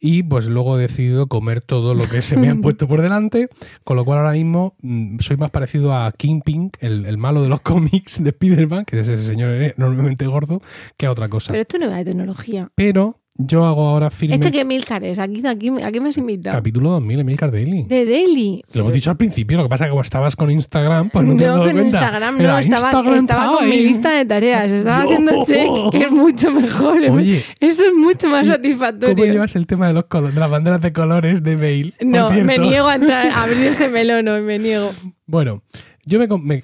Y 0.00 0.22
pues 0.22 0.46
luego 0.46 0.78
he 0.78 0.82
decidido 0.82 1.26
comer 1.26 1.60
todo 1.60 1.92
lo 1.92 2.08
que 2.08 2.22
se 2.22 2.36
me 2.36 2.48
han 2.48 2.60
puesto 2.62 2.86
por 2.86 3.02
delante, 3.02 3.48
con 3.82 3.96
lo 3.96 4.04
cual 4.04 4.18
ahora 4.20 4.30
mismo 4.32 4.76
mm, 4.80 5.18
soy 5.18 5.36
más 5.36 5.50
parecido 5.50 5.92
a 5.92 6.12
Kingpin, 6.12 6.70
el, 6.78 7.04
el 7.04 7.18
malo 7.18 7.42
de 7.42 7.48
los 7.48 7.60
cómics 7.62 8.22
de 8.22 8.30
Spider-Man, 8.30 8.84
que 8.84 9.00
es 9.00 9.08
ese 9.08 9.24
señor 9.24 9.50
enormemente 9.54 10.26
gordo, 10.26 10.62
que 10.96 11.06
a 11.06 11.10
otra 11.10 11.28
cosa. 11.28 11.52
Pero 11.52 11.62
esto 11.62 11.78
no 11.78 11.88
va 11.90 11.96
de 11.96 12.04
tecnología. 12.04 12.70
Pero 12.76 13.17
yo 13.40 13.64
hago 13.64 13.86
ahora 13.86 14.10
firme 14.10 14.34
¿Este 14.34 14.50
qué 14.50 14.64
Milcar 14.64 15.04
es? 15.04 15.18
¿Aquí, 15.20 15.46
aquí, 15.46 15.70
aquí 15.82 16.00
me 16.00 16.08
has 16.08 16.16
invitado? 16.16 16.56
capítulo 16.56 16.90
2000 16.90 17.20
Emilcar 17.20 17.52
Daily. 17.52 17.84
De 17.84 18.04
Daily. 18.04 18.64
Lo 18.74 18.80
hemos 18.80 18.92
dicho 18.92 19.10
al 19.10 19.16
principio, 19.16 19.56
lo 19.56 19.62
que 19.62 19.68
pasa 19.68 19.84
es 19.84 19.88
que 19.88 19.90
como 19.90 20.02
estabas 20.02 20.34
con 20.34 20.50
Instagram, 20.50 21.10
pues 21.10 21.24
no 21.24 21.36
te 21.36 21.46
con. 21.46 21.86
Instagram 21.86 22.34
no, 22.36 22.42
Era 22.42 22.60
estaba, 22.60 22.80
Instagram 22.90 23.14
estaba 23.16 23.56
con 23.58 23.68
mi 23.70 23.76
lista 23.76 24.10
de 24.10 24.24
tareas, 24.24 24.72
estaba 24.72 25.04
No. 25.04 25.10
haciendo 25.10 25.44
check, 25.46 25.68
que 25.92 25.98
es 26.04 26.10
mucho 26.10 26.50
mejor. 26.50 26.98
Oye, 27.10 27.44
Eso 27.60 27.86
es 27.86 27.94
mucho 27.94 28.28
más 28.28 28.44
¿y 28.44 28.48
satisfactorio. 28.48 29.14
¿Cómo 29.14 29.24
llevas 29.32 29.54
el 29.56 29.66
tema 29.68 29.86
de 29.88 29.94
los 29.94 30.04
colo- 30.06 30.32
de 30.32 30.40
las 30.40 30.50
banderas 30.50 30.80
de 30.80 30.92
colores 30.92 31.42
de 31.44 31.56
mail? 31.56 31.94
No, 32.00 32.30
me 32.30 32.58
niego 32.58 32.88
a 32.88 32.96
entrar, 32.96 33.28
a 33.28 33.44
abrir 33.44 33.58
ese 33.68 33.88
melón, 33.88 34.24
no, 34.24 34.38
me 34.40 34.58
niego. 34.58 34.90
Bueno, 35.26 35.62
yo 36.04 36.18
me, 36.18 36.26
me- 36.26 36.62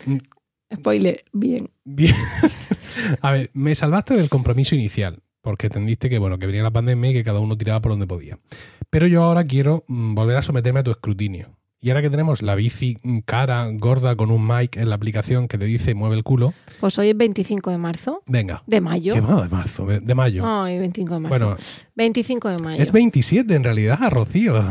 Spoiler, 0.74 1.22
bien. 1.32 1.70
bien. 1.84 2.14
a 3.20 3.30
ver, 3.30 3.50
me 3.54 3.74
salvaste 3.76 4.14
del 4.14 4.28
compromiso 4.28 4.74
inicial, 4.74 5.20
porque 5.44 5.66
entendiste 5.68 6.10
que 6.10 6.18
bueno, 6.18 6.38
que 6.38 6.46
venía 6.46 6.62
la 6.64 6.72
pandemia 6.72 7.10
y 7.10 7.14
que 7.14 7.22
cada 7.22 7.38
uno 7.38 7.56
tiraba 7.56 7.80
por 7.80 7.92
donde 7.92 8.06
podía. 8.08 8.38
Pero 8.90 9.06
yo 9.06 9.22
ahora 9.22 9.44
quiero 9.44 9.84
mm, 9.86 10.14
volver 10.14 10.36
a 10.36 10.42
someterme 10.42 10.80
a 10.80 10.82
tu 10.82 10.90
escrutinio. 10.90 11.56
Y 11.80 11.90
ahora 11.90 12.00
que 12.00 12.08
tenemos 12.08 12.40
la 12.40 12.54
bici 12.54 12.96
mm, 13.02 13.18
cara, 13.26 13.68
gorda, 13.74 14.16
con 14.16 14.30
un 14.30 14.46
mic 14.46 14.76
en 14.78 14.88
la 14.88 14.94
aplicación 14.94 15.48
que 15.48 15.58
te 15.58 15.66
dice 15.66 15.94
mueve 15.94 16.16
el 16.16 16.22
culo, 16.24 16.54
Pues 16.80 16.98
hoy 16.98 17.10
es 17.10 17.16
25 17.16 17.70
de 17.70 17.76
marzo, 17.76 18.22
venga. 18.26 18.62
de 18.66 18.80
mayo. 18.80 19.12
¿Qué 19.12 19.20
va 19.20 19.42
de 19.42 19.48
marzo? 19.50 19.84
De, 19.84 20.00
de 20.00 20.14
mayo. 20.14 20.44
Ay, 20.46 20.78
25 20.78 21.12
de 21.14 21.20
marzo. 21.20 21.28
bueno, 21.46 21.56
25 21.94 22.48
de 22.48 22.58
mayo. 22.58 22.82
es 22.82 22.90
27 22.90 23.54
en 23.54 23.64
realidad, 23.64 23.98
Rocío. 24.10 24.64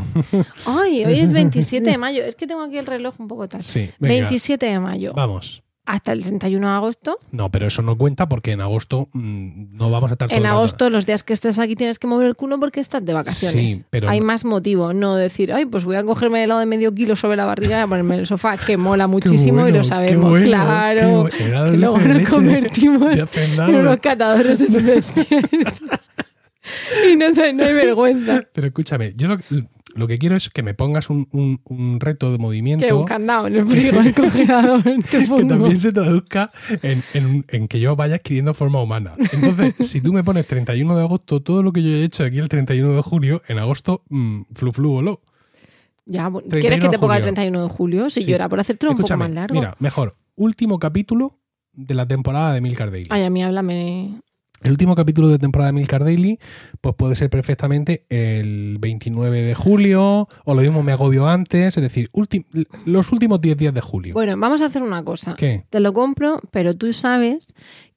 Ay, 0.65 1.05
hoy 1.05 1.19
es 1.19 1.31
27 1.33 1.87
de 1.87 1.97
mayo. 1.99 2.23
Es 2.23 2.33
que 2.33 2.47
tengo 2.47 2.63
aquí 2.63 2.79
el 2.79 2.87
reloj 2.87 3.13
un 3.19 3.27
poco 3.27 3.47
tarde. 3.47 3.63
Sí, 3.63 3.91
venga. 3.99 4.15
27 4.27 4.65
de 4.65 4.79
mayo. 4.79 5.13
Vamos. 5.13 5.61
Hasta 5.85 6.13
el 6.13 6.23
31 6.23 6.65
de 6.65 6.73
agosto. 6.73 7.17
No, 7.31 7.51
pero 7.51 7.67
eso 7.67 7.81
no 7.81 7.97
cuenta 7.97 8.29
porque 8.29 8.51
en 8.51 8.61
agosto 8.61 9.09
mm, 9.11 9.75
no 9.75 9.91
vamos 9.91 10.11
a 10.11 10.13
estar 10.13 10.31
En 10.31 10.45
agosto, 10.45 10.89
los 10.89 11.05
días 11.05 11.23
que 11.23 11.33
estés 11.33 11.59
aquí 11.59 11.75
tienes 11.75 11.99
que 11.99 12.07
mover 12.07 12.27
el 12.27 12.35
culo 12.35 12.57
porque 12.57 12.79
estás 12.79 13.03
de 13.03 13.13
vacaciones. 13.13 13.79
Sí, 13.79 13.85
pero 13.89 14.07
Hay 14.07 14.21
más 14.21 14.45
motivo, 14.45 14.93
no 14.93 15.15
decir, 15.15 15.51
ay, 15.51 15.65
pues 15.65 15.83
voy 15.83 15.97
a 15.97 16.03
cogerme 16.03 16.39
el 16.39 16.45
helado 16.45 16.61
de 16.61 16.67
medio 16.67 16.93
kilo 16.93 17.17
sobre 17.17 17.35
la 17.35 17.45
barriga 17.45 17.79
y 17.79 17.81
a 17.81 17.87
ponerme 17.87 18.15
en 18.15 18.21
el 18.21 18.25
sofá, 18.25 18.55
que 18.57 18.77
mola 18.77 19.07
muchísimo 19.13 19.61
bueno, 19.61 19.75
y 19.75 19.79
lo 19.79 19.83
sabemos, 19.83 20.29
bueno, 20.29 20.45
claro. 20.45 21.21
bueno. 21.21 21.71
Que 21.71 21.77
luego 21.77 21.97
nos 21.97 22.29
convertimos 22.29 23.17
en 23.33 23.75
unos 23.75 23.97
catadores 23.97 24.61
y 27.11 27.15
no 27.15 27.25
hay 27.25 27.73
vergüenza. 27.73 28.41
Pero 28.53 28.67
escúchame, 28.67 29.13
yo 29.15 29.27
lo, 29.27 29.37
lo 29.95 30.07
que 30.07 30.17
quiero 30.17 30.35
es 30.35 30.49
que 30.49 30.63
me 30.63 30.73
pongas 30.73 31.09
un, 31.09 31.27
un- 31.31 31.61
un 31.65 31.99
reto 31.99 32.31
de 32.31 32.37
movimiento 32.39 32.85
Que 32.85 32.93
un 32.93 33.03
candado 33.03 33.47
en 33.47 33.55
el 33.55 33.71
en 33.95 33.95
el 34.07 34.15
congelador. 34.15 34.83
que 34.83 35.25
también 35.47 35.79
se 35.79 35.91
traduzca 35.93 36.51
en, 36.81 37.03
en- 37.13 37.45
en 37.47 37.67
que 37.67 37.79
yo 37.79 37.95
vaya 37.95 38.15
adquiriendo 38.15 38.53
forma 38.53 38.81
humana. 38.81 39.13
Entonces, 39.31 39.75
si 39.87 40.01
tú 40.01 40.11
me 40.13 40.23
pones 40.23 40.47
31 40.47 40.95
de 40.95 41.01
agosto, 41.03 41.41
todo 41.41 41.61
lo 41.63 41.71
que 41.71 41.83
yo 41.83 41.89
he 41.89 42.03
hecho 42.03 42.23
aquí 42.23 42.39
el 42.39 42.49
31 42.49 42.93
de 42.93 43.01
julio, 43.01 43.41
en 43.47 43.59
agosto, 43.59 44.03
mm, 44.09 44.41
flu 44.55 44.71
flu 44.73 44.91
voló. 44.91 45.21
Ya, 46.05 46.27
bueno, 46.27 46.47
31 46.49 46.61
¿Quieres 46.61 46.79
que 46.79 46.89
te 46.89 46.99
ponga 46.99 47.15
el 47.17 47.21
julio. 47.23 47.33
31 47.35 47.63
de 47.63 47.69
julio? 47.69 48.09
Si 48.09 48.23
Sí. 48.23 48.29
yo 48.29 48.35
era 48.35 48.49
por 48.49 48.59
hacértelo 48.59 48.91
un 48.91 48.97
poco 48.97 49.15
más 49.17 49.31
largo. 49.31 49.55
Mira, 49.55 49.75
mejor, 49.79 50.15
último 50.35 50.79
capítulo 50.79 51.39
de 51.71 51.93
la 51.93 52.05
temporada 52.07 52.53
de 52.53 52.61
Milcar 52.61 52.91
Daily. 52.91 53.07
Ay, 53.09 53.23
a 53.23 53.29
mí 53.29 53.41
háblame. 53.43 54.15
El 54.63 54.71
último 54.71 54.95
capítulo 54.95 55.27
de 55.27 55.39
temporada 55.39 55.67
de 55.67 55.73
Milcar 55.73 56.03
Daily, 56.03 56.39
pues 56.79 56.95
puede 56.95 57.15
ser 57.15 57.29
perfectamente 57.29 58.05
el 58.09 58.77
29 58.79 59.41
de 59.41 59.55
julio, 59.55 60.29
o 60.45 60.53
lo 60.53 60.61
mismo 60.61 60.83
me 60.83 60.93
agobio 60.93 61.27
antes, 61.27 61.75
es 61.75 61.83
decir, 61.83 62.09
los 62.85 63.11
últimos 63.11 63.41
10 63.41 63.57
días 63.57 63.73
de 63.73 63.81
julio. 63.81 64.13
Bueno, 64.13 64.35
vamos 64.37 64.61
a 64.61 64.65
hacer 64.65 64.81
una 64.81 65.03
cosa. 65.03 65.35
¿Qué? 65.35 65.65
Te 65.69 65.79
lo 65.79 65.91
compro, 65.91 66.39
pero 66.51 66.75
tú 66.75 66.93
sabes 66.93 67.47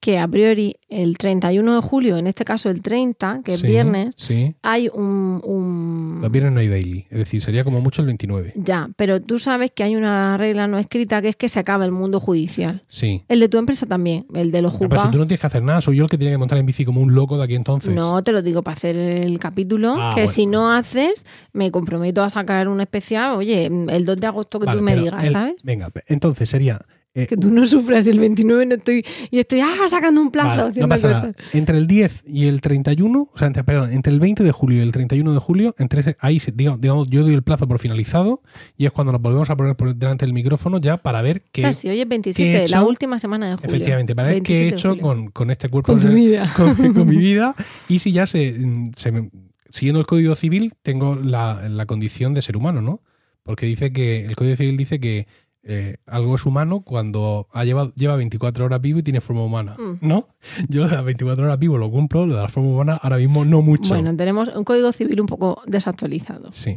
que 0.00 0.18
a 0.18 0.28
priori 0.28 0.76
el 0.88 1.16
31 1.18 1.74
de 1.74 1.80
julio, 1.80 2.16
en 2.16 2.26
este 2.26 2.44
caso 2.44 2.70
el 2.70 2.82
30, 2.82 3.40
que 3.44 3.54
es 3.54 3.60
Sí, 3.60 3.66
viernes, 3.66 4.14
Sí, 4.16 4.54
hay 4.62 4.88
un, 4.92 5.40
un- 5.44 6.18
los 6.20 6.30
viernes 6.30 6.52
no 6.52 6.60
hay 6.60 6.68
daily, 6.68 7.06
es 7.10 7.18
decir, 7.18 7.42
sería 7.42 7.64
como 7.64 7.80
mucho 7.80 8.02
el 8.02 8.06
29. 8.06 8.52
Ya, 8.56 8.88
pero 8.96 9.20
tú 9.20 9.38
sabes 9.38 9.70
que 9.72 9.82
hay 9.82 9.96
una 9.96 10.36
regla 10.36 10.66
no 10.68 10.78
escrita 10.78 11.20
que 11.22 11.28
es 11.28 11.36
que 11.36 11.48
se 11.48 11.58
acaba 11.60 11.84
el 11.84 11.92
mundo 11.92 12.20
judicial. 12.20 12.82
Sí. 12.88 13.22
El 13.28 13.40
de 13.40 13.48
tu 13.48 13.58
empresa 13.58 13.86
también, 13.86 14.26
el 14.34 14.50
de 14.52 14.62
los 14.62 14.74
Ah, 14.74 14.78
Pero 14.78 14.90
si 14.90 14.94
juzgados. 14.96 15.12
tú 15.12 15.18
no 15.18 15.26
tienes 15.26 15.40
que 15.40 15.46
hacer 15.46 15.62
nada, 15.62 15.80
soy 15.80 15.96
yo 15.96 16.04
el 16.04 16.10
que 16.10 16.18
tiene 16.18 16.32
que 16.32 16.38
montar 16.38 16.58
en 16.58 16.66
bici 16.66 16.84
como 16.84 17.00
un 17.00 17.14
loco 17.14 17.36
de 17.38 17.44
aquí 17.44 17.54
entonces. 17.54 17.94
No, 17.94 18.22
te 18.22 18.32
lo 18.32 18.42
digo 18.42 18.62
para 18.62 18.76
hacer 18.76 18.96
el 18.96 19.38
capítulo, 19.38 19.96
Ah, 19.98 20.12
que 20.14 20.22
bueno. 20.22 20.32
si 20.32 20.46
no 20.46 20.72
haces, 20.72 21.24
me 21.52 21.70
comprometo 21.70 22.22
a 22.22 22.30
sacar 22.30 22.68
un 22.68 22.80
especial, 22.80 23.36
oye, 23.36 23.66
el 23.66 24.04
2 24.04 24.16
de 24.18 24.26
agosto 24.26 24.60
que 24.60 24.66
Vale, 24.66 24.78
tú 24.78 24.84
me 24.84 24.94
digas, 24.96 25.26
el- 25.26 25.32
¿sabes? 25.32 25.54
Venga, 25.64 25.90
entonces 26.06 26.48
sería... 26.48 26.80
eh, 27.16 27.26
Que 27.26 27.36
tú 27.36 27.50
no 27.50 27.66
sufras 27.66 28.06
el 28.06 28.20
29 28.20 28.66
no 28.66 28.74
estoy 28.74 29.04
y 29.30 29.38
estoy 29.38 29.60
ah, 29.60 29.74
sacando 29.88 30.20
un 30.20 30.30
plazo 30.30 30.64
Vale, 30.66 30.80
no 30.80 30.88
pasa 30.88 31.08
nada. 31.08 31.32
Entre 31.54 31.76
el 31.78 31.86
10 31.86 32.24
y 32.26 32.46
el 32.46 32.60
31, 32.60 33.30
o 33.32 33.38
sea, 33.38 33.46
entre, 33.48 33.64
perdón, 33.64 33.92
entre 33.92 34.12
el 34.12 34.20
20 34.20 34.44
de 34.44 34.52
julio 34.52 34.78
y 34.78 34.82
el 34.82 34.92
31 34.92 35.32
de 35.32 35.38
julio, 35.38 35.74
entre 35.78 36.00
ese- 36.00 36.16
ahí, 36.20 36.40
digamos, 36.54 36.80
digamos, 36.80 37.08
yo 37.10 37.22
doy 37.22 37.34
el 37.34 37.42
plazo 37.42 37.66
por 37.66 37.78
finalizado 37.78 38.42
y 38.76 38.84
es 38.86 38.92
cuando 38.92 39.12
nos 39.12 39.22
volvemos 39.22 39.48
a 39.50 39.56
poner 39.56 39.74
por 39.76 39.94
delante 39.96 40.26
del 40.26 40.34
micrófono 40.34 40.78
ya 40.78 40.98
para 40.98 41.22
ver 41.22 41.42
qué, 41.52 41.64
Ah, 41.64 41.72
sí, 41.72 41.88
hoy 41.88 42.00
es 42.00 42.08
27, 42.08 42.52
¿qué 42.52 42.64
he 42.64 42.68
la 42.68 42.84
última 42.84 43.18
semana 43.18 43.48
de 43.48 43.54
julio. 43.56 43.68
efectivamente, 43.68 44.14
para 44.14 44.28
ver 44.28 44.42
qué 44.42 44.54
he 44.56 44.60
27 44.70 44.88
de 44.88 44.94
hecho 44.94 45.02
con, 45.02 45.30
con 45.30 45.50
este 45.50 45.68
cuerpo, 45.68 45.92
Con 45.92 46.00
tu 46.00 46.08
de- 46.08 46.14
vida. 46.14 46.52
con, 46.56 46.74
con 46.92 47.08
mi 47.08 47.16
vida 47.18 47.54
y 47.88 47.98
si 47.98 48.12
ya 48.12 48.26
se, 48.26 48.54
se 48.94 49.10
me- 49.12 49.30
siguiendo 49.70 50.00
el 50.00 50.06
Código 50.06 50.34
Civil 50.36 50.74
tengo 50.82 51.16
la, 51.16 51.68
la 51.68 51.86
condición 51.86 52.34
de 52.34 52.42
ser 52.42 52.56
humano, 52.56 52.82
¿no? 52.82 53.00
Porque 53.42 53.66
dice 53.66 53.92
que 53.92 54.24
el 54.26 54.34
Código 54.36 54.56
Civil 54.56 54.76
dice 54.76 54.98
que 55.00 55.26
eh, 55.68 55.96
algo 56.06 56.36
es 56.36 56.46
humano 56.46 56.80
cuando 56.82 57.48
ha 57.52 57.64
llevado, 57.64 57.92
lleva 57.96 58.14
24 58.16 58.64
horas 58.64 58.80
vivo 58.80 59.00
y 59.00 59.02
tiene 59.02 59.20
forma 59.20 59.42
humana, 59.44 59.74
Mm. 59.78 59.98
¿no? 60.06 60.28
Yo 60.68 60.86
de 60.86 60.94
las 60.94 61.04
24 61.04 61.44
horas 61.44 61.58
vivo 61.58 61.76
lo 61.76 61.90
cumplo, 61.90 62.24
lo 62.24 62.36
de 62.36 62.42
la 62.42 62.48
forma 62.48 62.70
humana 62.70 62.98
ahora 63.02 63.16
mismo 63.16 63.44
no 63.44 63.62
mucho. 63.62 63.88
Bueno, 63.94 64.14
tenemos 64.16 64.48
un 64.54 64.62
código 64.64 64.92
civil 64.92 65.20
un 65.20 65.26
poco 65.26 65.60
desactualizado. 65.66 66.52
Sí. 66.52 66.76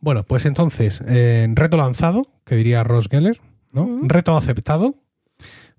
Bueno, 0.00 0.22
pues 0.22 0.46
entonces, 0.46 1.02
eh, 1.08 1.48
reto 1.54 1.76
lanzado, 1.76 2.26
que 2.44 2.54
diría 2.54 2.84
Ross 2.84 3.08
Geller, 3.10 3.40
¿no? 3.72 3.82
Ujú. 3.82 4.08
Reto 4.08 4.36
aceptado 4.36 4.94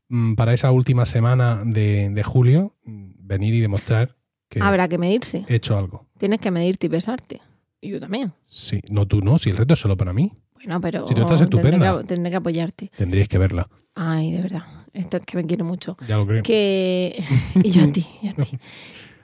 mm, 0.10 0.34
para 0.36 0.54
esa 0.54 0.72
última 0.72 1.06
semana 1.06 1.62
de, 1.66 2.10
de 2.10 2.24
julio, 2.24 2.76
mm, 2.84 3.12
venir 3.20 3.54
y 3.54 3.62
demostrar 3.62 4.16
que 4.50 4.60
Habrá 4.62 4.88
que 4.88 4.98
medirse. 4.98 5.46
he 5.48 5.56
hecho 5.56 5.78
algo. 5.78 6.08
Tienes 6.18 6.40
que 6.40 6.52
medirte 6.52 6.88
y 6.88 6.90
pesarte. 6.90 7.42
Y 7.82 7.92
yo 7.92 8.00
también. 8.02 8.34
Sí, 8.44 8.82
no 8.90 9.08
tú 9.08 9.22
no, 9.22 9.38
si 9.38 9.52
el 9.52 9.58
reto 9.58 9.74
es 9.76 9.80
solo 9.80 9.96
para 9.96 10.12
mí, 10.12 10.34
Bueno, 10.70 10.82
pero 10.82 11.08
Si 11.08 11.16
tú 11.16 11.22
estás 11.22 11.40
tendré 11.40 11.58
estupenda. 11.58 11.98
que, 11.98 12.04
tendré 12.08 12.30
que 12.30 12.38
apoyarte. 12.38 12.92
tendríais 12.96 13.28
que 13.28 13.40
verla, 13.40 13.68
Ay, 13.96 14.32
de 14.34 14.44
verdad. 14.44 14.62
Esto 14.94 15.18
es 15.18 15.26
que 15.26 15.36
me 15.36 15.44
quiero 15.46 15.66
mucho. 15.66 15.98
ya 16.08 16.18
lo 16.18 16.28
creo. 16.28 16.44
Que... 16.44 17.24
Y 17.64 17.72
yo 17.72 17.84
a 17.86 17.88
ti, 17.92 18.06
y 18.22 18.28
a 18.28 18.34
ti. 18.34 18.60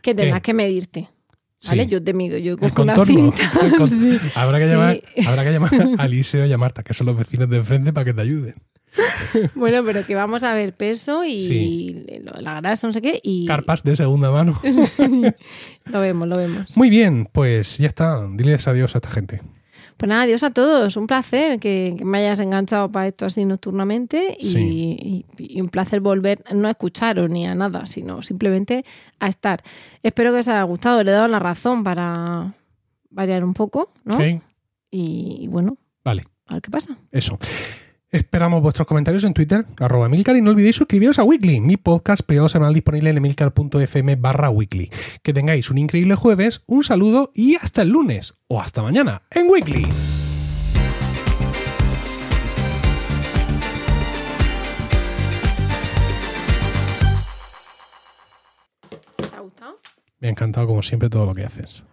Que 0.02 0.16
tendrás 0.16 0.42
que 0.42 0.56
medirte. 0.56 1.08
¿Vale? 1.70 1.84
Sí. 1.84 1.90
Yo 1.92 2.04
te 2.04 2.14
mido. 2.16 2.38
Yo 2.40 2.58
cojo 2.58 2.82
una 2.82 2.96
cinta. 3.06 3.38
Sí. 3.88 4.20
habrá, 4.34 4.58
que 4.58 4.66
Sí. 4.66 4.72
llamar, 4.72 5.00
habrá 5.28 5.44
que 5.44 5.52
llamar 5.52 5.72
a 6.00 6.06
Eliseo 6.06 6.48
y 6.48 6.52
a 6.54 6.58
Marta, 6.58 6.82
que 6.82 6.96
son 6.96 7.06
los 7.06 7.16
vecinos 7.18 7.48
de 7.48 7.58
enfrente, 7.58 7.94
para 7.94 8.06
que 8.06 8.14
te 8.16 8.22
ayuden. 8.22 8.56
Bueno, 9.54 9.84
pero 9.86 10.04
que 10.04 10.16
vamos 10.16 10.42
a 10.42 10.54
ver 10.56 10.74
peso 10.74 11.24
y 11.26 12.22
la 12.24 12.60
grasa, 12.60 12.88
no 12.88 12.94
sé 12.94 13.02
qué. 13.02 13.20
Y 13.22 13.46
Carpas 13.46 13.84
de 13.84 13.96
segunda 13.96 14.32
mano. 14.32 14.60
lo 15.86 16.00
vemos, 16.02 16.28
lo 16.28 16.38
vemos. 16.38 16.76
Muy 16.76 16.90
bien, 16.90 17.28
pues 17.32 17.78
ya 17.78 17.88
está. 17.88 18.28
Diles 18.34 18.68
adiós 18.68 18.96
a 18.96 18.98
esta 18.98 19.10
gente. 19.12 19.42
Pues 19.98 20.10
nada, 20.10 20.24
adiós 20.24 20.44
a 20.44 20.52
todos. 20.52 20.98
Un 20.98 21.08
placer 21.08 21.58
que, 21.60 21.96
que 21.98 22.04
me 22.04 22.18
hayas 22.20 22.40
enganchado 22.42 22.90
para 22.90 23.08
esto 23.08 23.26
así 23.26 23.46
nocturnamente 23.46 24.36
y, 24.40 24.46
Sí. 24.46 24.98
y- 25.40 25.56
y 25.58 25.62
un 25.62 25.70
placer 25.70 26.02
volver 26.02 26.44
no 26.54 26.68
a 26.68 26.72
escucharos 26.72 27.30
ni 27.30 27.46
a 27.48 27.56
nada, 27.56 27.86
sino 27.86 28.22
simplemente 28.22 28.84
a 29.20 29.28
estar. 29.28 29.62
Espero 30.04 30.34
que 30.34 30.40
os 30.40 30.48
haya 30.50 30.64
gustado. 30.64 31.02
Le 31.04 31.12
he 31.12 31.14
dado 31.14 31.30
la 31.30 31.40
razón 31.40 31.84
para 31.84 32.54
variar 33.10 33.44
un 33.46 33.54
poco, 33.54 33.94
¿no? 34.04 34.18
Sí. 34.20 34.42
Y, 34.92 35.38
y 35.42 35.48
bueno, 35.48 35.78
Vale, 36.04 36.26
a 36.48 36.54
ver 36.56 36.62
qué 36.62 36.70
pasa. 36.72 36.98
eso. 37.12 37.40
Esperamos 38.12 38.62
vuestros 38.62 38.88
comentarios 38.88 39.24
en 39.24 39.34
Twitter, 39.34 39.66
arroba 39.80 40.06
Emilcar, 40.06 40.36
y 40.36 40.42
no 40.42 40.52
olvidéis 40.52 40.76
suscribiros 40.76 41.18
a 41.20 41.24
Weekly, 41.24 41.60
mi 41.60 41.76
podcast 41.76 42.22
privado 42.22 42.48
semanal 42.48 42.74
disponible 42.74 43.10
en 43.10 43.18
emilcar.fm 43.18 44.16
barra 44.18 44.50
weekly. 44.50 44.90
Que 45.24 45.34
tengáis 45.34 45.70
un 45.72 45.80
increíble 45.80 46.16
jueves, 46.16 46.62
un 46.68 46.84
saludo 46.84 47.32
y 47.34 47.56
hasta 47.56 47.82
el 47.82 47.90
lunes 47.90 48.36
o 48.48 48.62
hasta 48.62 48.84
mañana 48.84 49.24
en 49.32 49.50
Weekly. 49.50 49.88
¿Te 59.18 59.36
ha 59.36 59.40
gustado? 59.40 59.80
Me 60.20 60.28
ha 60.28 60.32
encantado 60.32 60.68
como 60.68 60.82
siempre 60.84 61.10
todo 61.10 61.26
lo 61.26 61.34
que 61.34 61.44
haces. 61.44 61.84